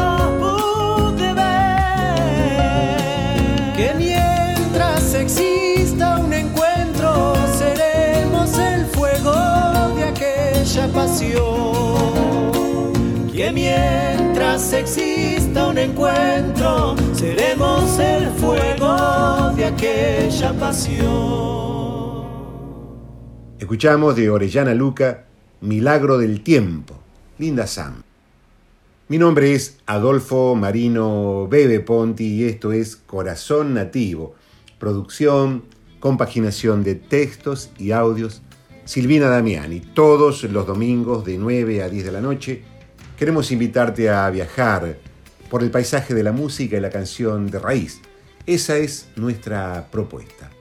pasión. 10.94 11.44
Que 13.32 13.52
mientras 13.52 14.72
exista 14.74 15.68
un 15.68 15.78
encuentro, 15.78 16.96
seremos 17.14 18.00
el 18.00 18.30
fuego 18.32 19.52
de 19.56 19.66
aquella 19.66 20.54
pasión. 20.54 22.24
Escuchamos 23.60 24.16
de 24.16 24.30
Orellana 24.30 24.74
Luca, 24.74 25.26
Milagro 25.62 26.18
del 26.18 26.44
Tiempo. 26.44 26.96
Linda 27.40 27.66
Sam. 27.66 28.04
Mi 29.08 29.18
nombre 29.18 29.54
es 29.54 29.80
Adolfo 29.86 30.56
Marino 30.56 31.48
Bebe 31.48 31.80
Ponti 31.80 32.26
y 32.26 32.44
esto 32.46 32.72
es 32.72 32.96
Corazón 32.96 33.74
Nativo, 33.74 34.36
producción, 34.80 35.64
compaginación 36.00 36.84
de 36.84 36.96
textos 36.96 37.72
y 37.78 37.92
audios. 37.92 38.42
Silvina 38.86 39.30
Damiani, 39.30 39.80
todos 39.80 40.44
los 40.44 40.68
domingos 40.68 41.24
de 41.24 41.38
9 41.38 41.84
a 41.84 41.90
10 41.90 42.06
de 42.06 42.12
la 42.12 42.20
noche, 42.20 42.64
queremos 43.18 43.50
invitarte 43.52 44.10
a 44.10 44.30
viajar 44.30 44.98
por 45.50 45.64
el 45.64 45.72
paisaje 45.72 46.14
de 46.14 46.22
la 46.22 46.34
música 46.34 46.76
y 46.76 46.82
la 46.82 46.90
canción 46.90 47.50
de 47.50 47.60
raíz. 47.60 48.02
Esa 48.46 48.78
es 48.78 49.08
nuestra 49.16 49.88
propuesta, 49.90 50.52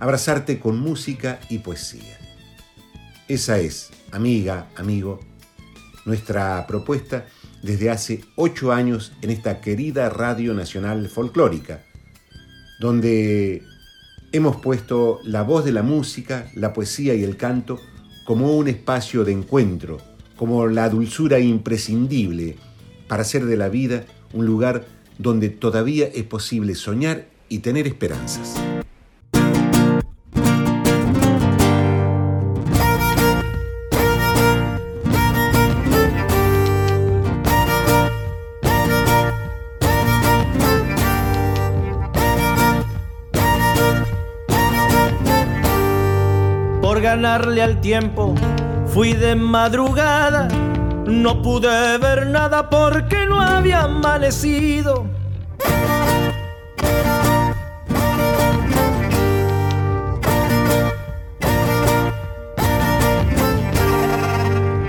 abrazarte 0.00 0.60
con 0.60 0.78
música 0.78 1.40
y 1.48 1.58
poesía. 1.58 2.18
Esa 3.26 3.58
es, 3.58 3.90
amiga, 4.10 4.68
amigo, 4.76 5.20
nuestra 6.04 6.66
propuesta 6.66 7.24
desde 7.62 7.88
hace 7.88 8.22
ocho 8.36 8.72
años 8.72 9.12
en 9.22 9.30
esta 9.30 9.62
querida 9.62 10.10
Radio 10.10 10.52
Nacional 10.52 11.08
Folclórica, 11.08 11.84
donde 12.80 13.62
hemos 14.32 14.56
puesto 14.56 15.20
la 15.24 15.42
voz 15.42 15.64
de 15.64 15.72
la 15.72 15.82
música, 15.82 16.50
la 16.54 16.72
poesía 16.72 17.14
y 17.14 17.22
el 17.22 17.36
canto 17.36 17.78
como 18.24 18.56
un 18.56 18.66
espacio 18.68 19.24
de 19.24 19.32
encuentro, 19.32 19.98
como 20.36 20.66
la 20.66 20.88
dulzura 20.88 21.38
imprescindible 21.38 22.56
para 23.08 23.22
hacer 23.22 23.44
de 23.44 23.56
la 23.56 23.68
vida 23.68 24.04
un 24.32 24.46
lugar 24.46 24.86
donde 25.18 25.50
todavía 25.50 26.06
es 26.06 26.24
posible 26.24 26.74
soñar 26.74 27.26
y 27.48 27.58
tener 27.58 27.86
esperanzas. 27.86 28.54
Al 47.24 47.80
tiempo. 47.80 48.34
Fui 48.86 49.12
de 49.14 49.36
madrugada, 49.36 50.48
no 51.06 51.40
pude 51.40 51.98
ver 51.98 52.26
nada 52.26 52.68
porque 52.68 53.26
no 53.26 53.40
había 53.40 53.82
amanecido. 53.82 55.06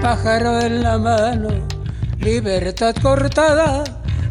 Pájaro 0.01 0.59
en 0.59 0.83
la 0.83 0.97
mano, 0.97 1.49
libertad 2.19 2.95
cortada, 3.01 3.83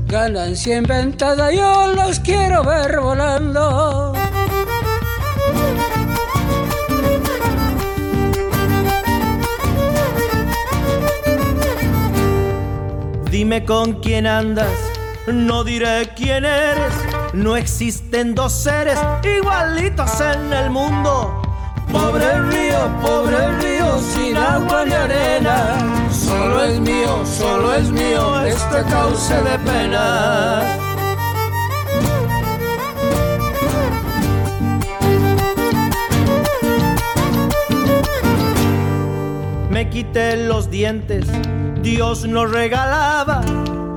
ganancia 0.07 0.77
inventada, 0.77 1.53
yo 1.53 1.93
los 1.95 2.19
quiero 2.21 2.65
ver 2.65 3.01
volando. 3.01 4.22
Dime 13.33 13.65
con 13.65 13.95
quién 13.95 14.27
andas, 14.27 14.69
no 15.27 15.65
diré 15.65 16.11
quién 16.15 16.45
eres. 16.45 16.93
No 17.33 17.57
existen 17.57 18.35
dos 18.35 18.53
seres 18.53 18.99
igualitos 19.25 20.21
en 20.21 20.53
el 20.53 20.69
mundo. 20.69 21.41
Pobre 21.91 22.43
río, 22.51 22.95
pobre 23.01 23.53
río, 23.57 23.99
sin 24.01 24.37
agua 24.37 24.85
ni 24.85 24.93
arena. 24.93 25.79
Solo 26.11 26.63
es 26.63 26.79
mío, 26.81 27.25
solo 27.25 27.75
es 27.75 27.89
mío 27.89 28.45
este 28.45 28.83
cauce 28.91 29.35
de 29.35 29.59
pena. 29.61 30.92
Quité 39.93 40.37
los 40.49 40.71
dientes 40.71 41.27
Dios 41.83 42.25
nos 42.29 42.51
regalaba, 42.53 43.41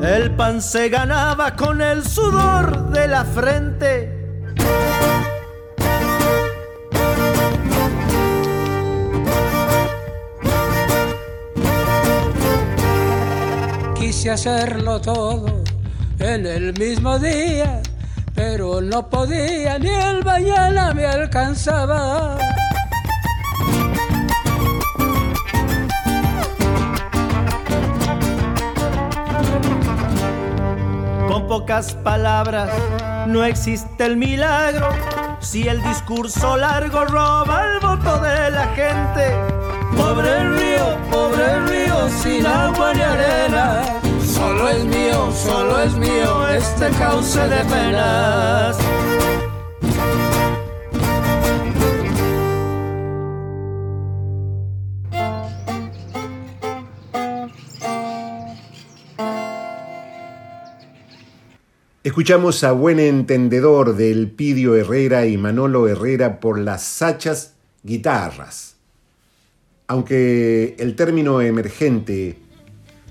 el 0.01 0.31
pan 0.31 0.59
se 0.59 0.89
ganaba 0.89 1.55
con 1.55 1.81
el 1.81 2.03
sudor 2.03 2.89
de 2.89 3.07
la 3.07 3.23
frente. 3.23 4.11
Quise 13.99 14.31
hacerlo 14.31 14.99
todo 14.99 15.63
en 16.17 16.47
el 16.47 16.73
mismo 16.79 17.19
día, 17.19 17.83
pero 18.33 18.81
no 18.81 19.07
podía, 19.07 19.77
ni 19.77 19.89
el 19.89 20.25
mañana 20.25 20.91
me 20.95 21.05
alcanzaba. 21.05 22.54
Pocas 31.59 31.93
palabras 32.03 32.69
no 33.27 33.45
existe 33.45 34.05
el 34.05 34.17
milagro. 34.17 34.89
Si 35.39 35.65
el 35.65 35.81
discurso 35.83 36.57
largo 36.57 37.05
roba 37.05 37.63
el 37.63 37.79
voto 37.79 38.19
de 38.19 38.51
la 38.51 38.67
gente. 38.75 39.23
Pobre 39.95 40.49
río, 40.49 40.97
pobre 41.09 41.61
río, 41.61 42.09
sin 42.09 42.45
agua 42.45 42.93
ni 42.93 43.01
arena. 43.01 43.81
Solo 44.25 44.67
es 44.67 44.83
mío, 44.83 45.31
solo 45.31 45.79
es 45.81 45.93
mío 45.93 46.45
este 46.49 46.89
cauce 46.99 47.47
de 47.47 47.63
penas. 47.63 48.77
Escuchamos 62.05 62.63
a 62.63 62.71
buen 62.71 62.99
entendedor 62.99 63.95
del 63.95 64.29
Pidio 64.29 64.75
Herrera 64.75 65.25
y 65.25 65.37
Manolo 65.37 65.87
Herrera 65.87 66.39
por 66.39 66.59
las 66.59 66.83
sachas 66.83 67.55
guitarras. 67.81 68.75
Aunque 69.87 70.75
el 70.77 70.95
término 70.95 71.41
emergente 71.41 72.37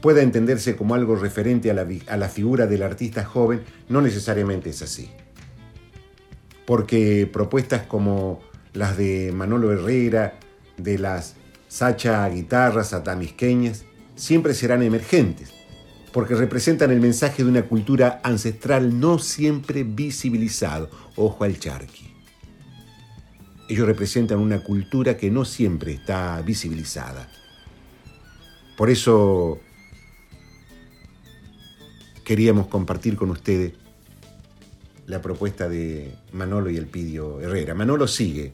pueda 0.01 0.23
entenderse 0.23 0.77
como 0.77 0.95
algo 0.95 1.17
referente 1.17 1.73
a 1.73 2.17
la, 2.17 2.29
figura 2.29 2.69
del 2.69 2.85
artista 2.85 3.25
joven, 3.25 3.65
no 3.89 4.01
necesariamente 4.01 4.71
es 4.71 4.81
así. 4.81 5.11
Porque 6.65 7.29
propuestas 7.33 7.87
como 7.87 8.43
las 8.75 8.97
de 8.97 9.33
Manolo 9.35 9.73
Herrera, 9.73 10.39
de 10.77 11.01
las 11.01 11.35
sacha 11.67 12.29
guitarras 12.29 12.93
atamisqueñas, 12.93 13.87
siempre 14.15 14.55
serán 14.55 14.85
emergentes 14.85 15.64
porque 16.15 16.37
representan 16.37 16.93
el 16.93 17.01
mensaje 17.01 17.43
de 17.43 17.51
una 17.51 17.63
cultura 17.63 18.21
ancestral 18.23 19.01
no 19.01 19.19
siempre 19.19 19.83
visibilizado. 19.83 20.89
Ojo 21.17 21.43
al 21.43 21.59
charqui. 21.59 22.09
Ellos 23.69 23.85
representan 23.85 24.39
una 24.39 24.61
cultura 24.61 25.17
que 25.17 25.29
no 25.33 25.45
siempre 25.45 25.93
está 25.93 26.41
visibilizada. 26.43 27.29
Por 28.77 28.91
eso 28.91 29.59
queríamos 32.25 32.69
compartir 32.69 33.17
con 33.17 33.31
ustedes 33.31 33.73
la 35.07 35.21
propuesta 35.21 35.69
de 35.69 36.15
Manolo 36.31 36.71
y 36.71 36.77
el 36.77 36.87
Pidio 36.87 37.41
Herrera. 37.41 37.75
Manolo 37.75 38.07
sigue 38.07 38.53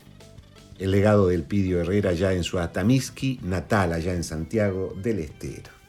el 0.79 0.93
legado 0.93 1.29
del 1.29 1.43
Pidio 1.43 1.79
Herrera 1.79 2.15
ya 2.15 2.33
en 2.33 2.43
su 2.43 2.59
Atamisqui 2.59 3.39
natal, 3.43 3.93
allá 3.93 4.15
en 4.15 4.25
Santiago 4.25 4.95
del 4.97 5.19
Estero. 5.19 5.80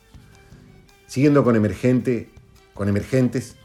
Siguiendo 1.11 1.43
con, 1.43 1.57
emergente, 1.57 2.29
con 2.73 2.87
emergentes, 2.87 3.57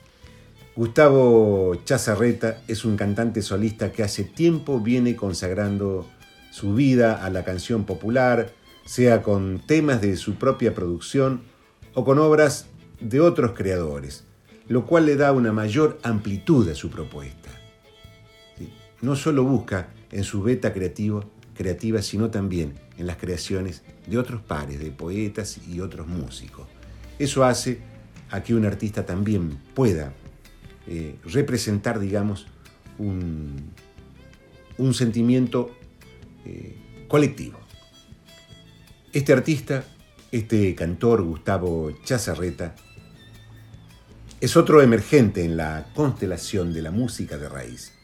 Gustavo 0.74 1.76
Chazarreta 1.84 2.60
es 2.66 2.84
un 2.84 2.96
cantante 2.96 3.40
solista 3.40 3.92
que 3.92 4.02
hace 4.02 4.24
tiempo 4.24 4.80
viene 4.80 5.14
consagrando 5.14 6.08
su 6.50 6.74
vida 6.74 7.24
a 7.24 7.30
la 7.30 7.44
canción 7.44 7.84
popular, 7.84 8.50
sea 8.84 9.22
con 9.22 9.62
temas 9.64 10.00
de 10.00 10.16
su 10.16 10.34
propia 10.34 10.74
producción 10.74 11.42
o 11.94 12.04
con 12.04 12.18
obras 12.18 12.66
de 12.98 13.20
otros 13.20 13.52
creadores, 13.52 14.24
lo 14.66 14.84
cual 14.84 15.06
le 15.06 15.14
da 15.14 15.30
una 15.30 15.52
mayor 15.52 16.00
amplitud 16.02 16.68
a 16.68 16.74
su 16.74 16.90
propuesta. 16.90 17.50
No 19.00 19.14
solo 19.14 19.44
busca 19.44 19.90
en 20.10 20.24
su 20.24 20.42
beta 20.42 20.72
creativo, 20.72 21.30
creativa, 21.54 22.02
sino 22.02 22.28
también 22.28 22.74
en 22.98 23.06
las 23.06 23.18
creaciones 23.18 23.84
de 24.08 24.18
otros 24.18 24.42
pares, 24.42 24.80
de 24.80 24.90
poetas 24.90 25.60
y 25.68 25.78
otros 25.78 26.08
músicos. 26.08 26.66
Eso 27.18 27.44
hace 27.44 27.80
a 28.30 28.42
que 28.42 28.54
un 28.54 28.66
artista 28.66 29.06
también 29.06 29.58
pueda 29.74 30.12
eh, 30.86 31.16
representar, 31.24 31.98
digamos, 31.98 32.46
un, 32.98 33.72
sentimiento 34.92 35.70
eh, 36.44 36.76
colectivo. 37.08 37.58
Este 39.12 39.32
artista, 39.32 39.84
este 40.30 40.74
cantor 40.74 41.22
Gustavo 41.22 41.90
Chazarreta, 42.04 42.74
Es 44.38 44.54
otro 44.54 44.82
emergente 44.82 45.44
en 45.44 45.56
la 45.56 45.86
constelación 45.94 46.74
de 46.74 46.82
la 46.82 46.90
música 46.90 47.38
de 47.38 47.48
raíz. 47.48 47.94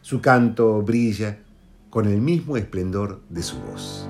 Su 0.00 0.22
canto 0.22 0.80
brilla 0.80 1.38
con 1.90 2.08
el 2.08 2.22
mismo 2.22 2.56
esplendor 2.56 3.20
de 3.28 3.42
su 3.42 3.60
voz. 3.60 4.08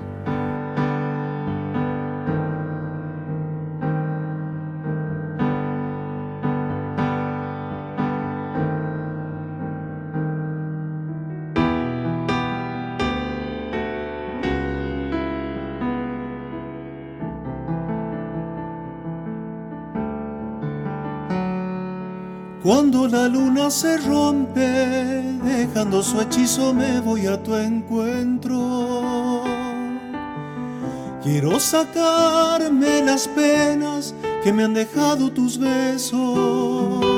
Cuando 22.65 23.07
la 23.07 23.27
luna 23.27 23.69
se 23.69 23.95
rompe, 23.97 24.59
dejando 25.43 26.01
su 26.01 26.19
hechizo 26.19 26.73
me 26.73 26.99
voy 26.99 27.27
a 27.27 27.37
tu 27.43 27.53
encuentro. 27.53 29.43
Quiero 31.21 31.59
sacarme 31.59 33.03
las 33.03 33.27
penas 33.27 34.15
que 34.43 34.51
me 34.51 34.63
han 34.63 34.73
dejado 34.73 35.31
tus 35.31 35.59
besos. 35.59 37.14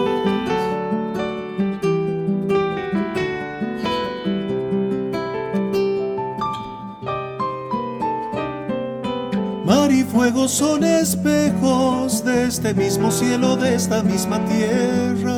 Fuego 10.32 10.48
son 10.50 10.84
espejos 10.84 12.22
de 12.26 12.48
este 12.48 12.74
mismo 12.74 13.12
cielo, 13.12 13.56
de 13.56 13.76
esta 13.76 14.04
misma 14.04 14.44
tierra. 14.46 15.38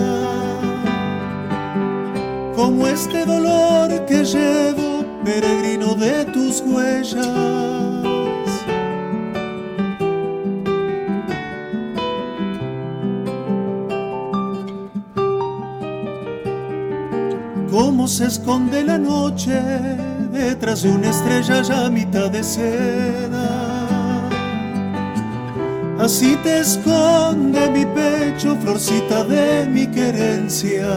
Como 2.55 2.87
este 2.87 3.23
dolor 3.23 4.05
que 4.07 4.23
llevo, 4.23 5.05
peregrino 5.23 5.93
de 5.93 6.25
tus 6.25 6.61
huellas. 6.61 7.27
Cómo 17.69 18.07
se 18.07 18.25
esconde 18.25 18.83
la 18.83 18.97
noche 18.97 19.61
detrás 20.31 20.81
de 20.81 20.89
una 20.89 21.11
estrella 21.11 21.61
ya 21.61 21.89
mitad 21.91 22.31
de 22.31 22.43
seda. 22.43 23.58
Así 26.09 26.35
te 26.37 26.61
esconde 26.61 27.69
mi 27.69 27.85
pecho, 27.85 28.57
florcita 28.63 29.23
de 29.25 29.67
mi 29.67 29.85
querencia, 29.85 30.89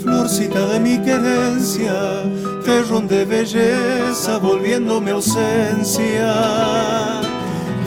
florcita 0.00 0.66
de 0.66 0.78
mi 0.78 0.98
querencia, 0.98 2.22
terrón 2.64 3.08
de 3.08 3.24
belleza, 3.24 4.38
volviéndome 4.38 5.10
ausencia. 5.10 6.32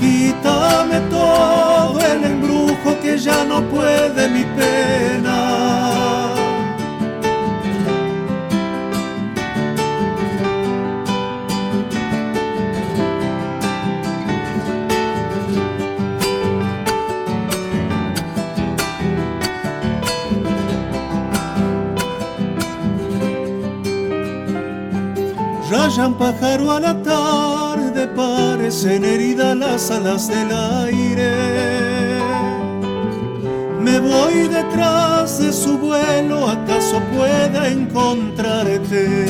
Quítame 0.02 1.00
todo 1.10 1.97
el 2.02 2.26
embrujo 2.26 3.00
que 3.02 3.17
ya 3.17 3.45
no 3.45 3.62
puede 3.69 4.28
mi 4.28 4.43
pena. 4.43 5.71
Rayan 25.91 26.13
pájaro 26.13 26.71
a 26.71 26.80
la 26.80 27.04
tarde, 27.04 28.08
parecen 28.15 29.04
heridas 29.04 29.58
las 29.58 29.91
alas 29.91 30.30
del 30.30 30.49
aire. 30.88 31.34
Me 33.77 33.99
voy 33.99 34.47
detrás 34.47 35.39
de 35.39 35.51
su 35.51 35.77
vuelo, 35.77 36.47
acaso 36.47 37.01
pueda 37.13 37.67
encontrarte. 37.67 39.25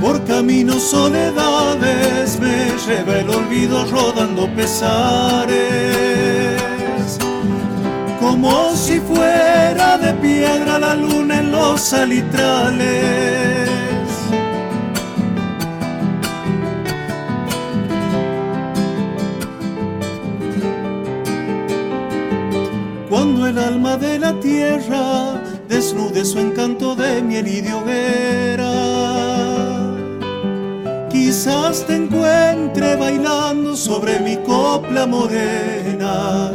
Por 0.00 0.24
caminos 0.24 0.82
soledades 0.82 2.40
me 2.40 2.72
lleva 2.84 3.20
el 3.20 3.30
olvido 3.30 3.84
rodando 3.84 4.48
pesares. 4.56 6.43
Como 8.34 8.74
si 8.74 8.98
fuera 8.98 9.96
de 9.96 10.12
piedra 10.14 10.76
la 10.80 10.96
luna 10.96 11.38
en 11.38 11.52
los 11.52 11.80
salitrales. 11.80 13.70
Cuando 23.08 23.46
el 23.46 23.56
alma 23.56 23.96
de 23.98 24.18
la 24.18 24.32
tierra 24.40 25.40
desnude 25.68 26.24
su 26.24 26.40
encanto 26.40 26.96
de 26.96 27.22
miel 27.22 27.46
y 27.46 27.60
de 27.60 27.72
hoguera, 27.72 28.72
quizás 31.08 31.86
te 31.86 31.94
encuentre 31.94 32.96
bailando 32.96 33.76
sobre 33.76 34.18
mi 34.18 34.36
copla 34.38 35.06
morena 35.06 36.50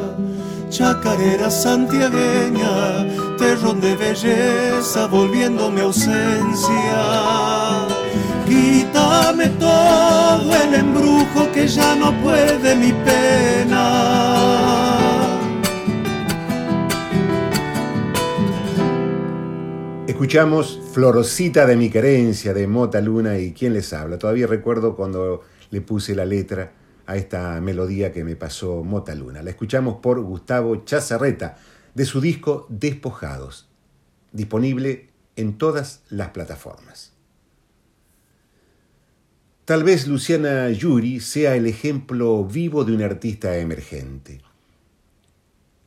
chacarera 0.80 1.52
santiagueña, 1.52 3.06
terrón 3.38 3.82
de 3.82 3.98
belleza, 3.98 5.08
volviéndome 5.08 5.82
ausencia. 5.82 7.02
Quítame 8.48 9.50
todo 9.60 10.56
el 10.56 10.74
embrujo 10.74 11.52
que 11.54 11.68
ya 11.68 11.96
no 11.98 12.14
puede 12.22 12.78
mi 12.78 12.94
pena. 12.94 13.84
Escuchamos 20.08 20.80
Florcita 20.94 21.66
de 21.66 21.76
mi 21.76 21.90
querencia 21.90 22.54
de 22.54 22.68
Mota 22.68 23.02
Luna 23.02 23.38
y 23.38 23.52
quién 23.52 23.74
les 23.74 23.92
habla. 23.92 24.18
Todavía 24.18 24.48
recuerdo 24.48 24.96
cuando 24.96 25.42
le 25.72 25.82
puse 25.82 26.16
la 26.16 26.26
letra 26.26 26.79
a 27.10 27.16
esta 27.16 27.60
melodía 27.60 28.12
que 28.12 28.24
me 28.24 28.36
pasó 28.36 28.84
Mota 28.84 29.16
Luna. 29.16 29.42
La 29.42 29.50
escuchamos 29.50 29.96
por 29.96 30.22
Gustavo 30.22 30.86
Chazarreta 30.86 31.58
de 31.96 32.06
su 32.06 32.22
disco 32.22 32.68
Despojados, 32.70 33.68
disponible 34.32 35.10
en 35.36 35.58
todas 35.58 36.04
las 36.10 36.30
plataformas. 36.30 37.14
Tal 39.66 39.84
vez 39.84 40.08
Luciana 40.08 40.70
Yuri 40.70 41.20
sea 41.20 41.56
el 41.56 41.66
ejemplo 41.66 42.46
vivo 42.46 42.86
de 42.86 42.94
un 42.94 43.02
artista 43.02 43.58
emergente. 43.58 44.42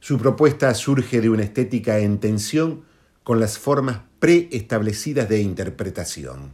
Su 0.01 0.19
propuesta 0.19 0.75
surge 0.75 1.21
de 1.21 1.31
una 1.31 1.45
estética 1.45 2.01
en 2.01 2.19
tensión 2.19 2.83
con 3.23 3.39
las 3.39 3.61
formas 3.61 4.01
preestablecidas 4.19 5.29
de 5.29 5.41
interpretación. 5.41 6.53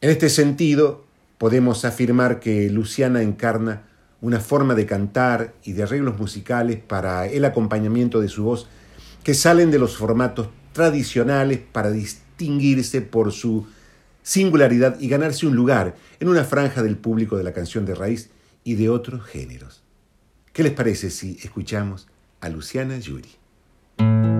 En 0.00 0.08
este 0.08 0.30
sentido, 0.30 1.03
podemos 1.44 1.84
afirmar 1.84 2.40
que 2.40 2.70
Luciana 2.70 3.20
encarna 3.20 3.82
una 4.22 4.40
forma 4.40 4.74
de 4.74 4.86
cantar 4.86 5.52
y 5.62 5.74
de 5.74 5.82
arreglos 5.82 6.18
musicales 6.18 6.78
para 6.78 7.26
el 7.26 7.44
acompañamiento 7.44 8.22
de 8.22 8.28
su 8.28 8.44
voz 8.44 8.66
que 9.22 9.34
salen 9.34 9.70
de 9.70 9.78
los 9.78 9.98
formatos 9.98 10.48
tradicionales 10.72 11.58
para 11.58 11.90
distinguirse 11.90 13.02
por 13.02 13.30
su 13.30 13.66
singularidad 14.22 14.98
y 15.00 15.08
ganarse 15.08 15.46
un 15.46 15.54
lugar 15.54 15.96
en 16.18 16.28
una 16.28 16.44
franja 16.44 16.82
del 16.82 16.96
público 16.96 17.36
de 17.36 17.44
la 17.44 17.52
canción 17.52 17.84
de 17.84 17.94
raíz 17.94 18.30
y 18.64 18.76
de 18.76 18.88
otros 18.88 19.22
géneros. 19.26 19.82
¿Qué 20.54 20.62
les 20.62 20.72
parece 20.72 21.10
si 21.10 21.36
escuchamos 21.42 22.08
a 22.40 22.48
Luciana 22.48 22.96
Yuri? 22.98 24.33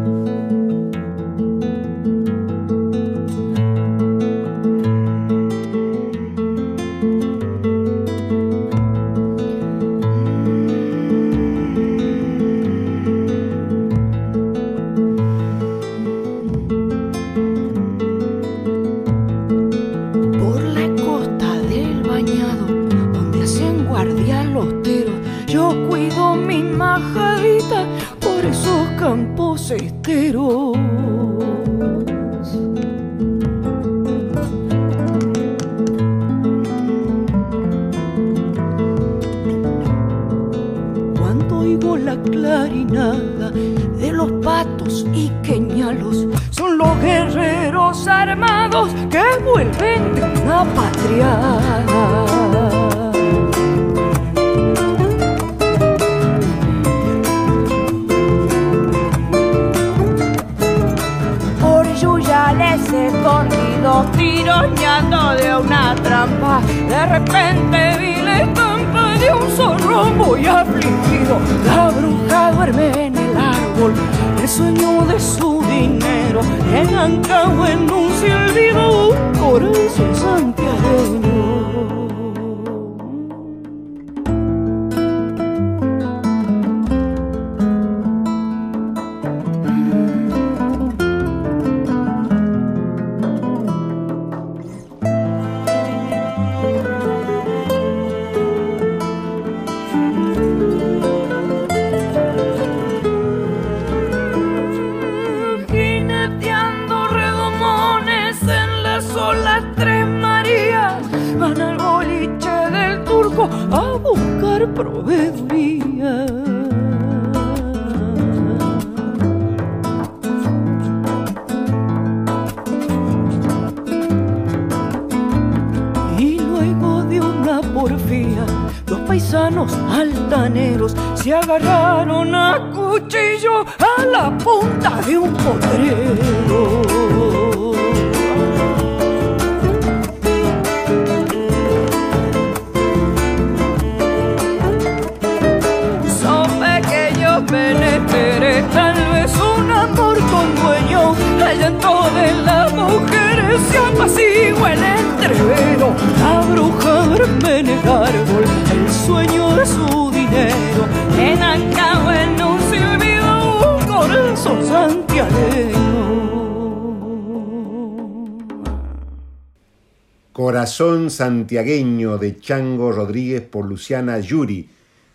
Santiagueño 171.14 172.18
de 172.18 172.38
Chango 172.38 172.90
Rodríguez 172.90 173.42
por 173.42 173.66
Luciana 173.66 174.18
Yuri, 174.18 174.68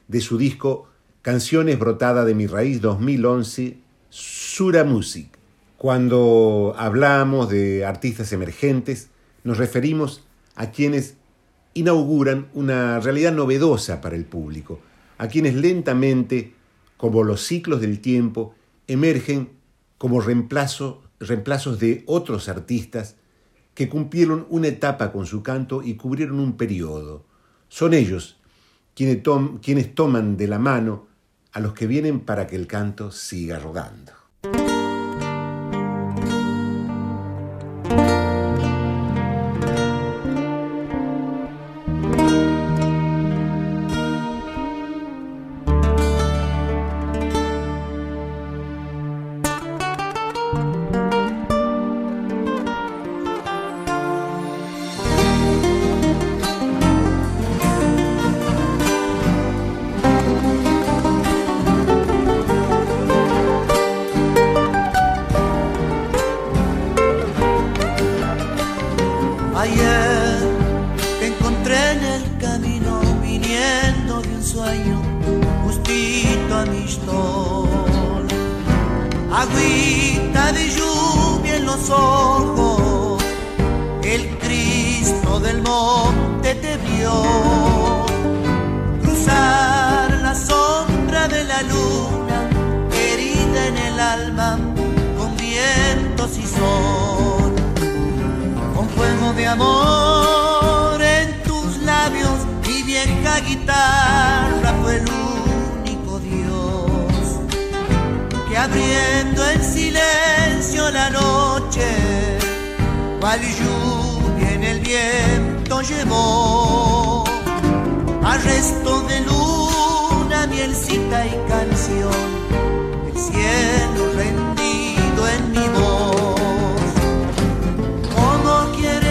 de 0.07 0.21
su 0.21 0.37
disco 0.37 0.87
Canciones 1.21 1.77
brotada 1.77 2.23
de 2.23 2.33
mi 2.33 2.47
raíz 2.47 2.79
2011, 2.79 3.77
Sura 4.09 4.85
Music. 4.85 5.27
Cuando 5.77 6.73
hablamos 6.77 7.49
de 7.49 7.85
artistas 7.85 8.31
emergentes, 8.31 9.09
nos 9.43 9.57
referimos 9.57 10.23
a 10.55 10.71
quienes 10.71 11.15
inauguran 11.73 12.47
una 12.53 12.99
realidad 12.99 13.33
novedosa 13.33 13.99
para 13.99 14.15
el 14.15 14.25
público, 14.25 14.79
a 15.17 15.27
quienes 15.27 15.55
lentamente, 15.55 16.53
como 16.95 17.23
los 17.23 17.45
ciclos 17.45 17.81
del 17.81 17.99
tiempo, 17.99 18.55
emergen 18.87 19.49
como 19.97 20.21
reemplazo, 20.21 21.03
reemplazos 21.19 21.79
de 21.79 22.03
otros 22.07 22.47
artistas 22.47 23.15
que 23.74 23.89
cumplieron 23.89 24.45
una 24.49 24.67
etapa 24.67 25.11
con 25.11 25.26
su 25.26 25.41
canto 25.41 25.82
y 25.84 25.95
cubrieron 25.95 26.39
un 26.39 26.57
periodo. 26.57 27.26
Son 27.70 27.93
ellos 27.93 28.39
quienes, 28.95 29.95
toman 29.95 30.36
de 30.36 30.47
la 30.47 30.59
mano 30.59 31.07
a 31.53 31.61
los 31.61 31.74
que 31.74 31.88
vienen 31.88 32.20
para 32.20 32.47
que 32.47 32.57
el 32.57 32.67
canto 32.67 33.11
siga 33.11 33.57
rodando. 33.57 34.18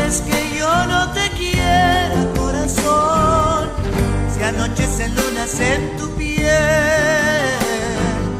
sabes 0.08 0.22
que 0.22 0.58
yo 0.58 0.86
no 0.86 1.12
te 1.12 1.30
quiero, 1.36 2.34
corazón. 2.34 3.68
Si 4.34 4.42
anochecen 4.42 5.14
lunas 5.14 5.60
en 5.60 5.96
tu 5.96 6.08
piel, 6.16 6.48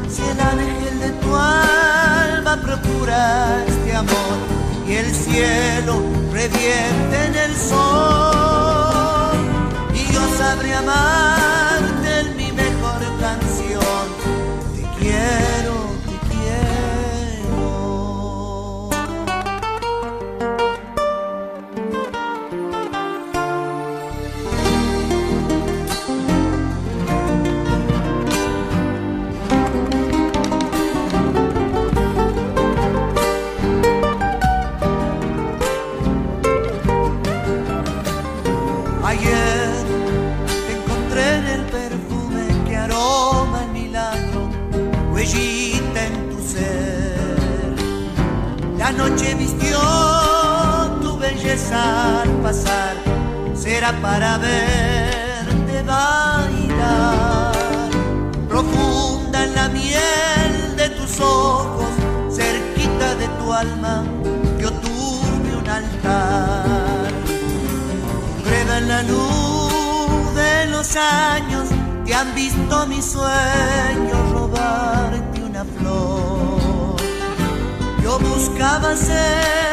si 0.09 0.21
el 0.21 0.39
ángel 0.39 0.99
de 0.99 1.09
tu 1.21 1.35
alma 1.35 2.59
procura 2.61 3.63
este 3.67 3.95
amor 3.95 4.37
y 4.87 4.93
el 4.93 5.13
cielo 5.13 6.01
revierte 6.31 7.25
en 7.27 7.35
el 7.35 7.55
sol. 7.55 8.38
Será 53.53 53.91
para 54.01 54.37
verte 54.37 55.83
bailar. 55.83 57.53
Profunda 58.47 59.43
en 59.43 59.55
la 59.55 59.69
miel 59.69 60.75
de 60.75 60.89
tus 60.89 61.19
ojos, 61.19 61.89
cerquita 62.31 63.15
de 63.15 63.27
tu 63.39 63.53
alma, 63.53 64.03
yo 64.59 64.71
tuve 64.71 65.57
un 65.61 65.69
altar. 65.69 67.11
Breva 68.43 68.77
en 68.79 68.87
la 68.87 69.03
luz 69.03 70.35
de 70.35 70.65
los 70.71 70.95
años, 70.95 71.69
te 72.05 72.15
han 72.15 72.33
visto 72.33 72.87
mis 72.87 73.05
sueños 73.05 74.31
robarte 74.31 75.43
una 75.43 75.63
flor. 75.65 76.97
Yo 78.03 78.17
buscaba 78.19 78.95
serte 78.95 79.68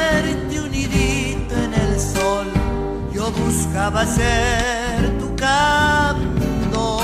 buscaba 3.46 4.04
ser 4.04 5.18
tu 5.20 5.36
candor 5.36 7.02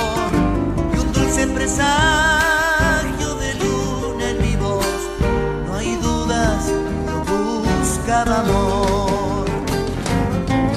y 0.93 0.99
un 0.99 1.13
dulce 1.13 1.47
presagio 1.47 3.35
de 3.37 3.55
luna 3.63 4.31
en 4.31 4.39
mi 4.43 4.57
voz. 4.57 5.01
No 5.67 5.75
hay 5.77 5.95
dudas, 5.97 6.67
yo 6.67 7.63
buscaba 7.79 8.41
amor. 8.41 9.47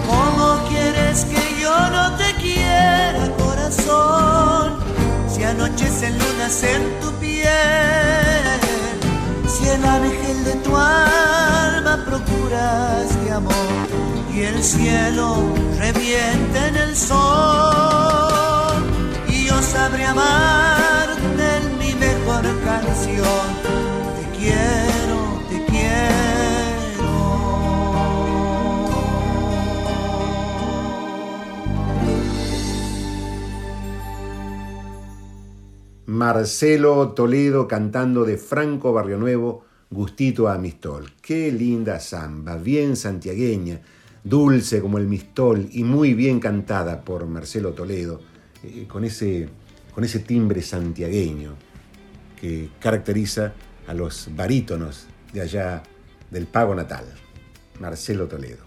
¿Cómo 0.08 0.68
quieres 0.70 1.26
que 1.26 1.44
yo 1.60 1.76
no 1.90 2.16
te 2.16 2.30
quiera, 2.36 3.28
corazón? 3.40 4.78
Si 5.28 5.44
anochecen 5.44 6.14
lunas 6.20 6.64
en 6.64 7.00
tu 7.02 7.12
piel, 7.14 8.60
si 9.48 9.68
el 9.68 9.84
ángel 9.84 10.44
de 10.46 10.54
tu 10.64 10.78
alma 10.78 11.35
procuras 12.04 13.24
de 13.24 13.32
amor 13.32 13.54
y 14.34 14.42
el 14.42 14.62
cielo 14.64 15.38
revienta 15.78 16.68
en 16.68 16.76
el 16.76 16.96
sol 16.96 17.16
y 19.28 19.46
yo 19.46 19.62
sabré 19.62 20.06
amarte 20.06 21.58
en 21.58 21.78
mi 21.78 21.94
mejor 21.94 22.44
canción. 22.64 23.48
Te 24.18 24.38
quiero, 24.38 25.42
te 25.50 25.66
quiero. 25.72 25.86
Marcelo 36.06 37.10
Toledo 37.14 37.68
cantando 37.68 38.26
de 38.26 38.38
Franco 38.38 38.92
Barrio 38.92 39.18
Nuevo, 39.18 39.65
Gustito 39.96 40.50
a 40.50 40.58
Mistol. 40.58 41.14
Qué 41.22 41.50
linda 41.54 42.02
samba, 42.02 42.58
bien 42.58 42.98
santiagueña, 42.98 43.80
dulce 44.26 44.82
como 44.82 44.98
el 44.98 45.08
Mistol 45.08 45.70
y 45.72 45.86
muy 45.86 46.14
bien 46.14 46.42
cantada 46.42 47.00
por 47.00 47.26
Marcelo 47.28 47.72
Toledo, 47.72 48.20
eh, 48.62 48.88
con, 48.90 49.06
ese, 49.06 49.48
con 49.94 50.04
ese 50.04 50.20
timbre 50.20 50.62
santiagueño 50.62 51.54
que 52.40 52.72
caracteriza 52.78 53.54
a 53.88 53.94
los 53.94 54.30
barítonos 54.36 55.08
de 55.32 55.42
allá 55.42 55.82
del 56.30 56.46
Pago 56.46 56.76
Natal, 56.76 57.06
Marcelo 57.80 58.28
Toledo. 58.28 58.66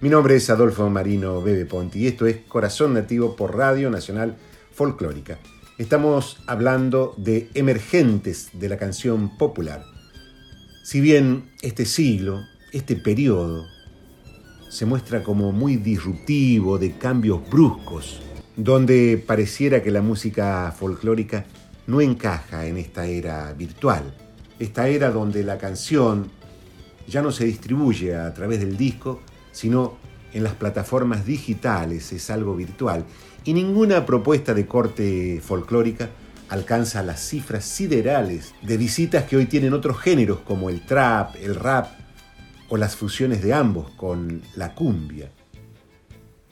Mi 0.00 0.08
nombre 0.08 0.36
es 0.36 0.48
Adolfo 0.48 0.88
Marino 0.88 1.42
Bebe 1.42 1.66
Ponti 1.66 1.98
y 1.98 2.06
esto 2.06 2.26
es 2.26 2.38
Corazón 2.48 2.94
Nativo 2.94 3.36
por 3.36 3.54
Radio 3.54 3.90
Nacional 3.90 4.38
Folclórica. 4.72 5.38
Estamos 5.76 6.42
hablando 6.46 7.14
de 7.18 7.50
emergentes 7.52 8.48
de 8.54 8.70
la 8.70 8.78
canción 8.78 9.36
popular. 9.36 9.91
Si 10.82 11.00
bien 11.00 11.44
este 11.62 11.84
siglo, 11.84 12.44
este 12.72 12.96
periodo, 12.96 13.68
se 14.68 14.84
muestra 14.84 15.22
como 15.22 15.52
muy 15.52 15.76
disruptivo, 15.76 16.76
de 16.76 16.98
cambios 16.98 17.48
bruscos, 17.48 18.20
donde 18.56 19.22
pareciera 19.24 19.80
que 19.80 19.92
la 19.92 20.02
música 20.02 20.74
folclórica 20.76 21.44
no 21.86 22.00
encaja 22.00 22.66
en 22.66 22.78
esta 22.78 23.06
era 23.06 23.52
virtual, 23.52 24.12
esta 24.58 24.88
era 24.88 25.12
donde 25.12 25.44
la 25.44 25.56
canción 25.56 26.28
ya 27.06 27.22
no 27.22 27.30
se 27.30 27.44
distribuye 27.44 28.16
a 28.16 28.34
través 28.34 28.58
del 28.58 28.76
disco, 28.76 29.20
sino 29.52 29.98
en 30.32 30.42
las 30.42 30.54
plataformas 30.54 31.24
digitales, 31.24 32.12
es 32.12 32.28
algo 32.28 32.56
virtual, 32.56 33.04
y 33.44 33.54
ninguna 33.54 34.04
propuesta 34.04 34.52
de 34.52 34.66
corte 34.66 35.40
folclórica 35.44 36.10
alcanza 36.52 37.02
las 37.02 37.26
cifras 37.26 37.64
siderales 37.64 38.54
de 38.60 38.76
visitas 38.76 39.24
que 39.24 39.38
hoy 39.38 39.46
tienen 39.46 39.72
otros 39.72 39.98
géneros 39.98 40.40
como 40.40 40.68
el 40.68 40.84
trap, 40.84 41.36
el 41.36 41.54
rap 41.54 41.86
o 42.68 42.76
las 42.76 42.94
fusiones 42.94 43.42
de 43.42 43.54
ambos 43.54 43.90
con 43.92 44.42
la 44.54 44.74
cumbia. 44.74 45.30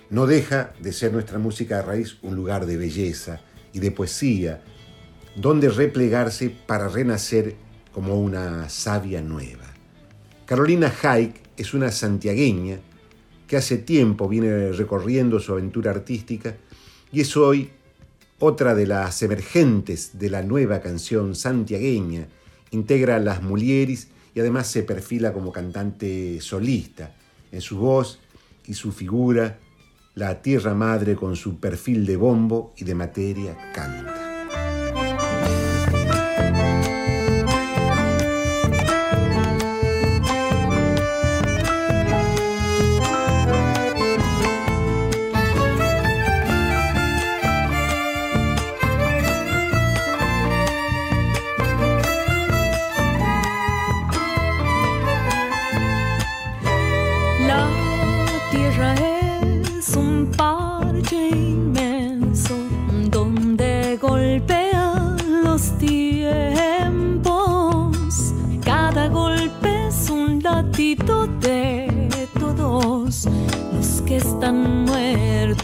No 0.09 0.27
deja 0.27 0.73
de 0.81 0.95
ser 0.95 1.13
nuestra 1.13 1.39
música 1.39 1.77
de 1.77 1.83
raíz 1.83 2.17
un 2.23 2.35
lugar 2.35 2.65
de 2.65 2.79
belleza 2.79 3.43
y 3.75 3.81
de 3.81 3.91
poesía, 3.91 4.63
donde 5.37 5.69
replegarse 5.69 6.49
para 6.49 6.89
renacer 6.89 7.57
como 7.93 8.19
una 8.19 8.71
savia 8.71 9.21
nueva. 9.21 9.67
Carolina 10.47 10.91
Haik 11.03 11.43
es 11.59 11.75
una 11.75 11.93
santiagueña 11.93 12.79
que 13.47 13.59
hace 13.59 13.77
tiempo 13.77 14.31
viene 14.31 14.73
recorriendo 14.73 15.41
su 15.41 15.53
aventura 15.53 15.91
artística 15.91 16.57
y 17.13 17.21
es 17.21 17.37
hoy 17.37 17.71
otra 18.41 18.75
de 18.75 18.87
las 18.87 19.23
emergentes 19.23 20.19
de 20.19 20.31
la 20.31 20.43
nueva 20.43 20.81
canción 20.81 21.37
santiagueña. 21.37 22.27
Integra 22.71 23.19
las 23.19 23.43
Mulieris 23.43 24.09
y 24.35 24.41
además 24.41 24.67
se 24.67 24.83
perfila 24.83 25.33
como 25.33 25.53
cantante 25.53 26.41
solista. 26.41 27.15
En 27.53 27.61
su 27.61 27.79
voz 27.79 28.19
y 28.67 28.75
su 28.75 28.93
figura, 28.93 29.59
la 30.15 30.43
tierra 30.43 30.75
madre 30.75 31.17
con 31.17 31.37
su 31.37 31.59
perfil 31.61 32.07
de 32.07 32.17
bombo 32.17 32.73
y 32.77 32.85
de 32.85 32.95
materia 32.95 33.73
canta. 33.75 34.30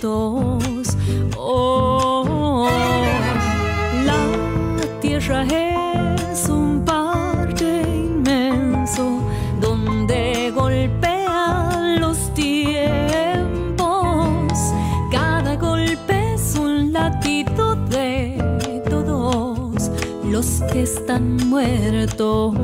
Oh, 0.08 0.58
la 4.04 5.00
tierra 5.00 5.42
es 5.42 6.48
un 6.48 6.84
parche 6.84 7.82
inmenso 7.82 9.20
donde 9.60 10.52
golpean 10.54 12.00
los 12.00 12.32
tiempos. 12.34 13.88
Cada 15.10 15.56
golpe 15.56 16.34
es 16.34 16.54
un 16.56 16.92
latido 16.92 17.74
de 17.74 18.40
todos 18.88 19.90
los 20.30 20.62
que 20.72 20.82
están 20.82 21.36
muertos. 21.48 22.55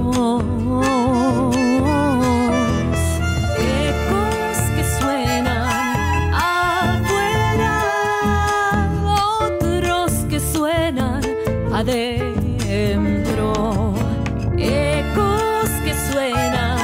Ecos 14.59 15.69
que 15.85 15.93
suenan 16.11 16.79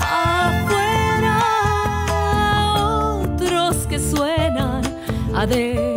afuera, 0.00 1.40
otros 3.24 3.74
que 3.88 3.98
suenan 3.98 4.82
adentro. 5.34 5.95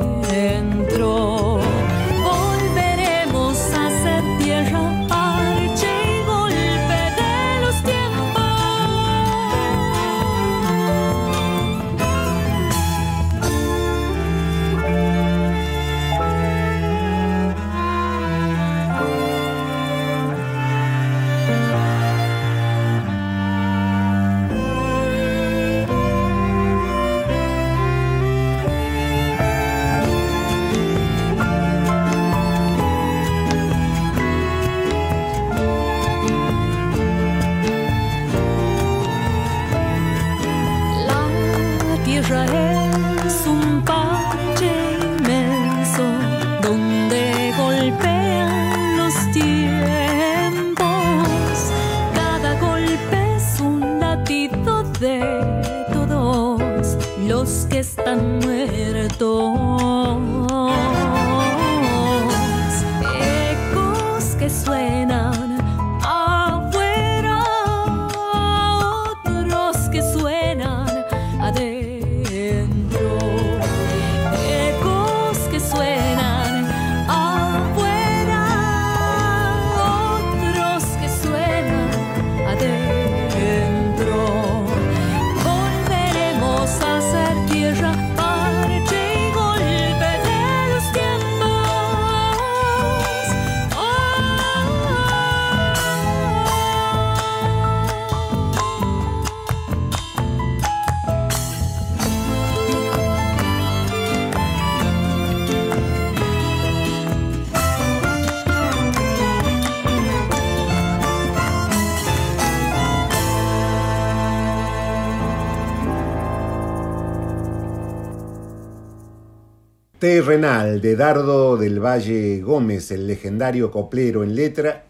Terrenal 119.99 120.79
de 120.79 120.95
Dardo 120.95 121.57
del 121.57 121.83
Valle 121.83 122.39
Gómez, 122.39 122.89
el 122.91 123.05
legendario 123.05 123.69
coplero 123.69 124.23
en 124.23 124.33
letra, 124.33 124.85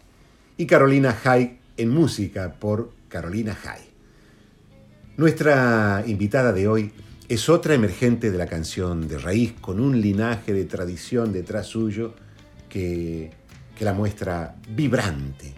y 0.55 0.67
Carolina 0.67 1.17
Hay 1.23 1.57
en 1.77 1.89
música 1.89 2.53
por 2.59 2.91
Carolina 3.07 3.57
Hay. 3.65 3.89
Nuestra 5.17 6.03
invitada 6.05 6.53
de 6.53 6.67
hoy 6.67 6.91
es 7.27 7.49
otra 7.49 7.73
emergente 7.73 8.29
de 8.29 8.37
la 8.37 8.45
canción 8.45 9.07
de 9.07 9.17
raíz, 9.17 9.53
con 9.59 9.79
un 9.79 9.99
linaje 9.99 10.53
de 10.53 10.65
tradición 10.65 11.33
detrás 11.33 11.65
suyo 11.65 12.13
que, 12.69 13.31
que 13.75 13.85
la 13.85 13.93
muestra 13.93 14.57
vibrante, 14.69 15.55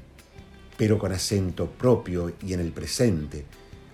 pero 0.77 0.97
con 0.97 1.11
acento 1.11 1.69
propio 1.69 2.31
y 2.47 2.53
en 2.53 2.61
el 2.61 2.71
presente, 2.71 3.43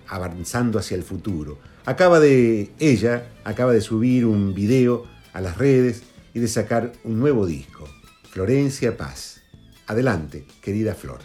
avanzando 0.09 0.77
hacia 0.77 0.93
el 0.93 1.03
futuro. 1.03 1.57
Acaba 1.85 2.19
de, 2.19 2.69
ella 2.77 3.29
acaba 3.43 3.73
de 3.73 3.81
subir 3.81 4.23
un 4.23 4.53
video 4.53 5.16
a 5.37 5.41
las 5.41 5.55
redes 5.55 6.01
y 6.33 6.39
de 6.39 6.47
sacar 6.47 6.93
un 7.03 7.19
nuevo 7.19 7.45
disco, 7.45 7.87
Florencia 8.31 8.97
Paz. 8.97 9.43
Adelante, 9.85 10.47
querida 10.63 10.95
Flor. 10.95 11.19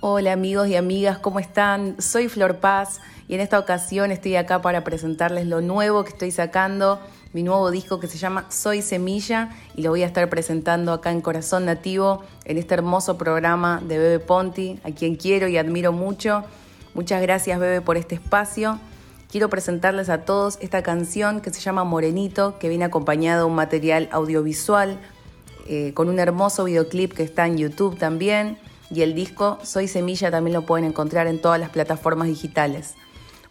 Hola 0.00 0.32
amigos 0.32 0.66
y 0.66 0.74
amigas, 0.74 1.18
¿cómo 1.18 1.38
están? 1.38 2.02
Soy 2.02 2.28
Flor 2.28 2.56
Paz 2.56 3.00
y 3.28 3.34
en 3.34 3.40
esta 3.40 3.60
ocasión 3.60 4.10
estoy 4.10 4.34
acá 4.34 4.62
para 4.62 4.82
presentarles 4.82 5.46
lo 5.46 5.60
nuevo 5.60 6.02
que 6.02 6.10
estoy 6.10 6.32
sacando, 6.32 7.00
mi 7.32 7.44
nuevo 7.44 7.70
disco 7.70 8.00
que 8.00 8.08
se 8.08 8.18
llama 8.18 8.46
Soy 8.48 8.82
Semilla 8.82 9.50
y 9.76 9.82
lo 9.82 9.90
voy 9.90 10.02
a 10.02 10.06
estar 10.06 10.28
presentando 10.28 10.92
acá 10.92 11.12
en 11.12 11.20
Corazón 11.20 11.66
Nativo, 11.66 12.24
en 12.46 12.58
este 12.58 12.74
hermoso 12.74 13.16
programa 13.16 13.80
de 13.86 13.98
Bebe 13.98 14.18
Ponti, 14.18 14.80
a 14.82 14.90
quien 14.90 15.14
quiero 15.14 15.46
y 15.46 15.56
admiro 15.56 15.92
mucho. 15.92 16.42
Muchas 16.94 17.22
gracias 17.22 17.60
Bebe 17.60 17.80
por 17.80 17.96
este 17.96 18.16
espacio 18.16 18.80
quiero 19.30 19.48
presentarles 19.48 20.08
a 20.08 20.24
todos 20.24 20.58
esta 20.60 20.82
canción 20.82 21.40
que 21.40 21.50
se 21.50 21.60
llama 21.60 21.84
Morenito, 21.84 22.58
que 22.58 22.68
viene 22.68 22.84
acompañado 22.84 23.44
de 23.44 23.50
un 23.50 23.54
material 23.54 24.08
audiovisual 24.10 24.98
eh, 25.66 25.92
con 25.94 26.08
un 26.08 26.18
hermoso 26.18 26.64
videoclip 26.64 27.12
que 27.12 27.22
está 27.22 27.46
en 27.46 27.58
YouTube 27.58 27.98
también. 27.98 28.58
Y 28.90 29.02
el 29.02 29.14
disco 29.14 29.58
Soy 29.62 29.86
Semilla 29.86 30.30
también 30.30 30.54
lo 30.54 30.62
pueden 30.62 30.86
encontrar 30.86 31.26
en 31.26 31.40
todas 31.40 31.60
las 31.60 31.68
plataformas 31.68 32.28
digitales. 32.28 32.94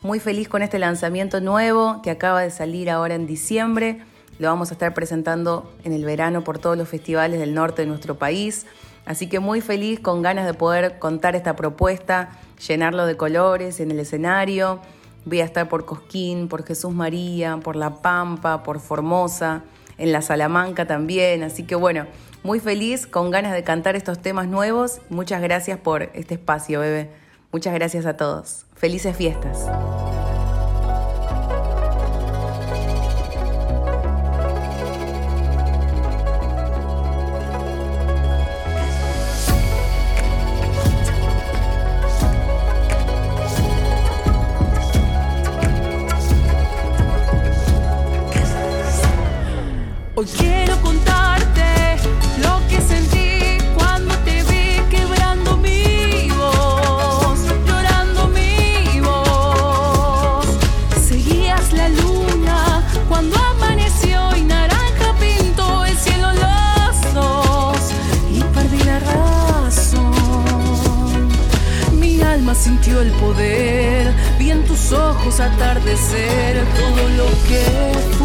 Muy 0.02 0.20
feliz 0.20 0.50
con 0.50 0.64
este 0.64 0.80
lanzamiento 0.80 1.42
nuevo 1.42 2.02
que 2.02 2.10
acaba 2.10 2.42
de 2.42 2.50
salir 2.50 2.90
ahora 2.90 3.14
en 3.14 3.28
diciembre. 3.28 4.02
Lo 4.40 4.48
vamos 4.48 4.72
a 4.72 4.74
estar 4.74 4.96
presentando 4.96 5.72
en 5.84 5.94
el 5.94 6.06
verano 6.06 6.44
por 6.44 6.58
todos 6.58 6.76
los 6.76 6.90
festivales 6.90 7.40
del 7.40 7.54
norte 7.54 7.84
de 7.84 7.88
nuestro 7.88 8.16
país. 8.16 8.66
Así 9.06 9.30
que 9.30 9.40
muy 9.40 9.62
feliz, 9.62 10.00
con 10.00 10.22
ganas 10.24 10.46
de 10.48 10.54
poder 10.54 10.98
contar 10.98 11.36
esta 11.36 11.56
propuesta, 11.56 12.32
llenarlo 12.68 13.06
de 13.06 13.16
colores 13.16 13.80
en 13.80 13.92
el 13.92 14.00
escenario 14.00 14.82
Voy 15.28 15.42
a 15.42 15.44
estar 15.44 15.68
por 15.68 15.84
Cosquín, 15.84 16.48
por 16.48 16.66
Jesús 16.66 16.94
María, 16.94 17.58
por 17.58 17.76
La 17.76 17.96
Pampa, 17.96 18.64
por 18.64 18.80
Formosa, 18.80 19.64
en 19.98 20.14
la 20.14 20.22
Salamanca 20.22 20.88
también. 20.88 21.44
Así 21.44 21.64
que 21.64 21.76
bueno, 21.76 22.06
muy 22.44 22.62
feliz, 22.62 23.06
con 23.06 23.30
ganas 23.30 23.52
de 23.52 23.62
cantar 23.62 23.98
estos 23.98 24.20
temas 24.20 24.48
nuevos. 24.48 25.02
Muchas 25.10 25.42
gracias 25.42 25.80
por 25.80 26.04
este 26.14 26.36
espacio, 26.36 26.80
bebé. 26.80 27.10
Muchas 27.52 27.74
gracias 27.74 28.06
a 28.06 28.16
todos. 28.16 28.68
Felices 28.76 29.18
fiestas. 29.18 29.68
Ojos 74.92 75.40
atardecer 75.40 76.64
todo 76.76 77.10
lo 77.10 77.26
que 77.48 78.17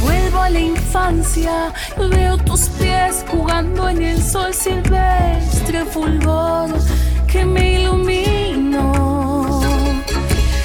Vuelvo 0.00 0.40
a 0.40 0.48
la 0.48 0.60
infancia, 0.60 1.72
veo 1.98 2.38
tus 2.38 2.68
pies 2.70 3.22
jugando 3.30 3.86
en 3.88 4.02
el 4.02 4.22
sol 4.22 4.54
silvestre 4.54 5.84
fulgor 5.84 6.70
que 7.26 7.44
me 7.44 7.80
iluminó. 7.80 9.60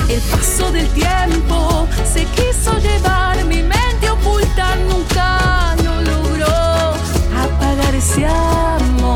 El 0.07 0.21
paso 0.31 0.71
del 0.71 0.87
tiempo 0.89 1.85
se 2.05 2.23
quiso 2.25 2.77
llevar 2.79 3.43
mi 3.43 3.61
mente 3.61 4.09
oculta, 4.09 4.77
nunca 4.87 5.75
lo 5.83 6.01
logró 6.01 6.93
apagar 7.37 7.93
ese 7.93 8.25
amor. 8.25 9.09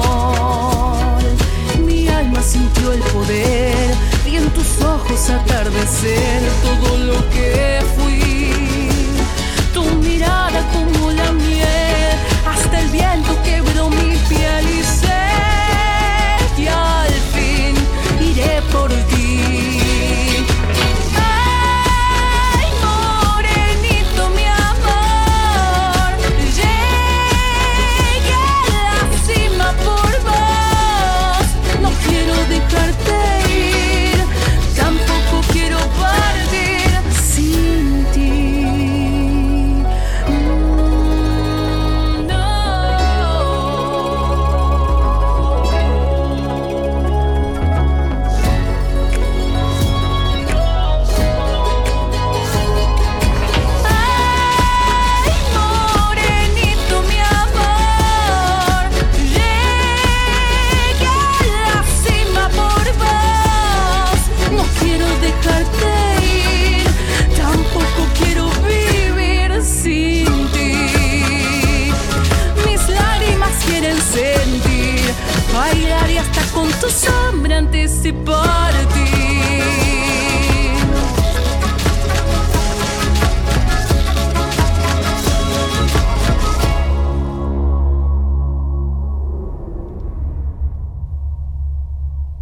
Mi 1.79 2.09
alma 2.09 2.41
sintió 2.41 2.91
el 2.91 2.99
poder 2.99 3.92
ojos 4.83 5.29
atardecer 5.29 6.41
todo 6.61 6.97
lo 6.97 7.29
que 7.29 7.79
fui. 7.95 8.89
Tu 9.73 9.83
mirada 9.97 10.61
como 10.71 11.11
la 11.11 11.31
miel, 11.31 12.17
hasta 12.45 12.79
el 12.79 12.87
viento 12.89 13.31
quebró 13.43 13.89
mi 13.89 14.15
piel 14.29 14.72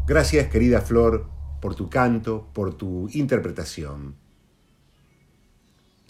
Gracias 0.07 0.47
querida 0.47 0.81
Flor 0.81 1.29
por 1.61 1.75
tu 1.75 1.89
canto, 1.89 2.47
por 2.53 2.73
tu 2.73 3.07
interpretación. 3.13 4.15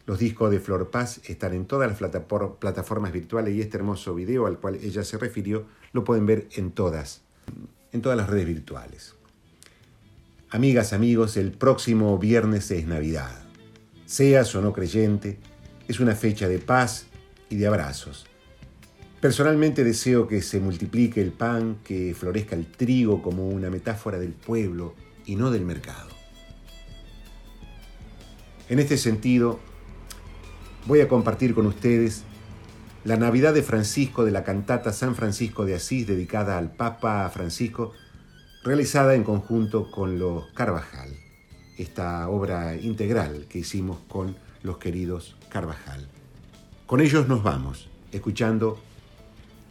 Los 0.06 0.18
discos 0.18 0.50
de 0.50 0.62
Flor 0.62 0.90
Paz 0.90 1.20
están 1.26 1.54
en 1.54 1.66
todas 1.66 1.90
las 1.90 2.12
plataformas 2.58 3.12
virtuales 3.12 3.54
y 3.54 3.62
este 3.62 3.78
hermoso 3.78 4.16
video 4.16 4.48
al 4.48 4.60
cual 4.60 4.76
ella 4.76 5.04
se 5.04 5.18
refirió 5.18 5.66
lo 5.92 6.06
pueden 6.06 6.26
ver 6.26 6.48
en 6.56 6.72
todas, 6.72 7.22
en 7.92 8.02
todas 8.02 8.18
las 8.18 8.30
redes 8.30 8.48
virtuales. 8.48 9.21
Amigas, 10.54 10.92
amigos, 10.92 11.38
el 11.38 11.54
próximo 11.54 12.18
viernes 12.18 12.72
es 12.72 12.86
Navidad. 12.86 13.32
Seas 14.06 14.54
o 14.54 14.62
no 14.62 14.74
creyente, 14.74 15.40
es 15.88 16.02
una 16.02 16.14
fecha 16.14 16.50
de 16.50 16.60
paz 16.60 17.06
y 17.50 17.56
de 17.56 17.68
abrazos. 17.68 18.26
Personalmente 19.22 19.86
deseo 19.86 20.28
que 20.28 20.42
se 20.42 20.60
multiplique 20.60 21.22
el 21.22 21.32
pan, 21.32 21.78
que 21.86 22.14
florezca 22.14 22.58
el 22.58 22.70
trigo 22.70 23.22
como 23.22 23.48
una 23.48 23.70
metáfora 23.70 24.20
del 24.20 24.34
pueblo 24.34 24.94
y 25.26 25.38
no 25.38 25.52
del 25.52 25.64
mercado. 25.64 26.10
En 28.68 28.80
este 28.80 28.98
sentido, 28.98 29.58
voy 30.86 31.00
a 31.00 31.08
compartir 31.08 31.54
con 31.56 31.66
ustedes 31.66 32.24
la 33.06 33.16
Navidad 33.16 33.54
de 33.54 33.64
Francisco 33.64 34.26
de 34.26 34.32
la 34.32 34.44
cantata 34.44 34.92
San 34.92 35.16
Francisco 35.16 35.64
de 35.64 35.76
Asís 35.76 36.08
dedicada 36.08 36.58
al 36.58 36.74
Papa 36.74 37.30
Francisco, 37.30 37.94
realizada 38.64 39.16
en 39.16 39.24
conjunto 39.24 39.90
con 39.90 40.20
los 40.20 40.46
Carvajal, 40.54 41.10
esta 41.78 42.30
obra 42.30 42.76
integral 42.76 43.48
que 43.50 43.60
hicimos 43.60 44.00
con 44.08 44.36
los 44.62 44.78
queridos 44.78 45.36
Carvajal. 45.50 46.08
Con 46.86 47.02
ellos 47.02 47.28
nos 47.28 47.42
vamos, 47.42 47.90
escuchando 48.12 48.78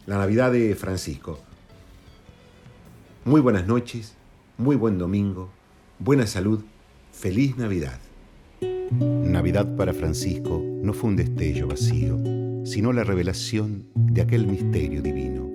la 0.06 0.18
Navidad 0.18 0.50
de 0.50 0.74
Francisco. 0.74 1.38
Muy 3.24 3.40
buenas 3.40 3.66
noches, 3.66 4.16
muy 4.58 4.74
buen 4.74 4.98
domingo, 4.98 5.50
buena 5.98 6.26
salud, 6.26 6.64
feliz 7.12 7.56
Navidad. 7.56 8.00
Navidad 8.90 9.76
para 9.76 9.92
Francisco 9.92 10.60
no 10.82 10.92
fue 10.92 11.10
un 11.10 11.16
destello 11.16 11.68
vacío, 11.68 12.18
sino 12.64 12.92
la 12.92 13.04
revelación 13.04 13.86
de 13.94 14.22
aquel 14.22 14.48
misterio 14.48 15.00
divino. 15.00 15.49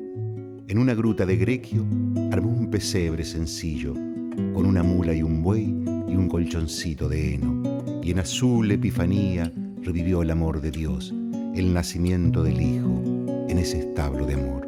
En 0.67 0.79
una 0.79 0.95
gruta 0.95 1.27
de 1.27 1.37
Grequio 1.37 1.85
armó 2.31 2.49
un 2.49 2.71
pesebre 2.71 3.23
sencillo, 3.23 3.93
con 3.93 4.65
una 4.65 4.81
mula 4.81 5.13
y 5.13 5.21
un 5.21 5.43
buey 5.43 5.65
y 6.07 6.15
un 6.15 6.27
colchoncito 6.27 7.07
de 7.07 7.35
heno, 7.35 7.61
y 8.01 8.09
en 8.09 8.17
azul 8.17 8.71
epifanía 8.71 9.51
revivió 9.83 10.23
el 10.23 10.31
amor 10.31 10.61
de 10.61 10.71
Dios, 10.71 11.13
el 11.53 11.71
nacimiento 11.71 12.41
del 12.41 12.59
Hijo, 12.59 13.03
en 13.47 13.59
ese 13.59 13.77
establo 13.77 14.25
de 14.25 14.33
amor. 14.33 14.67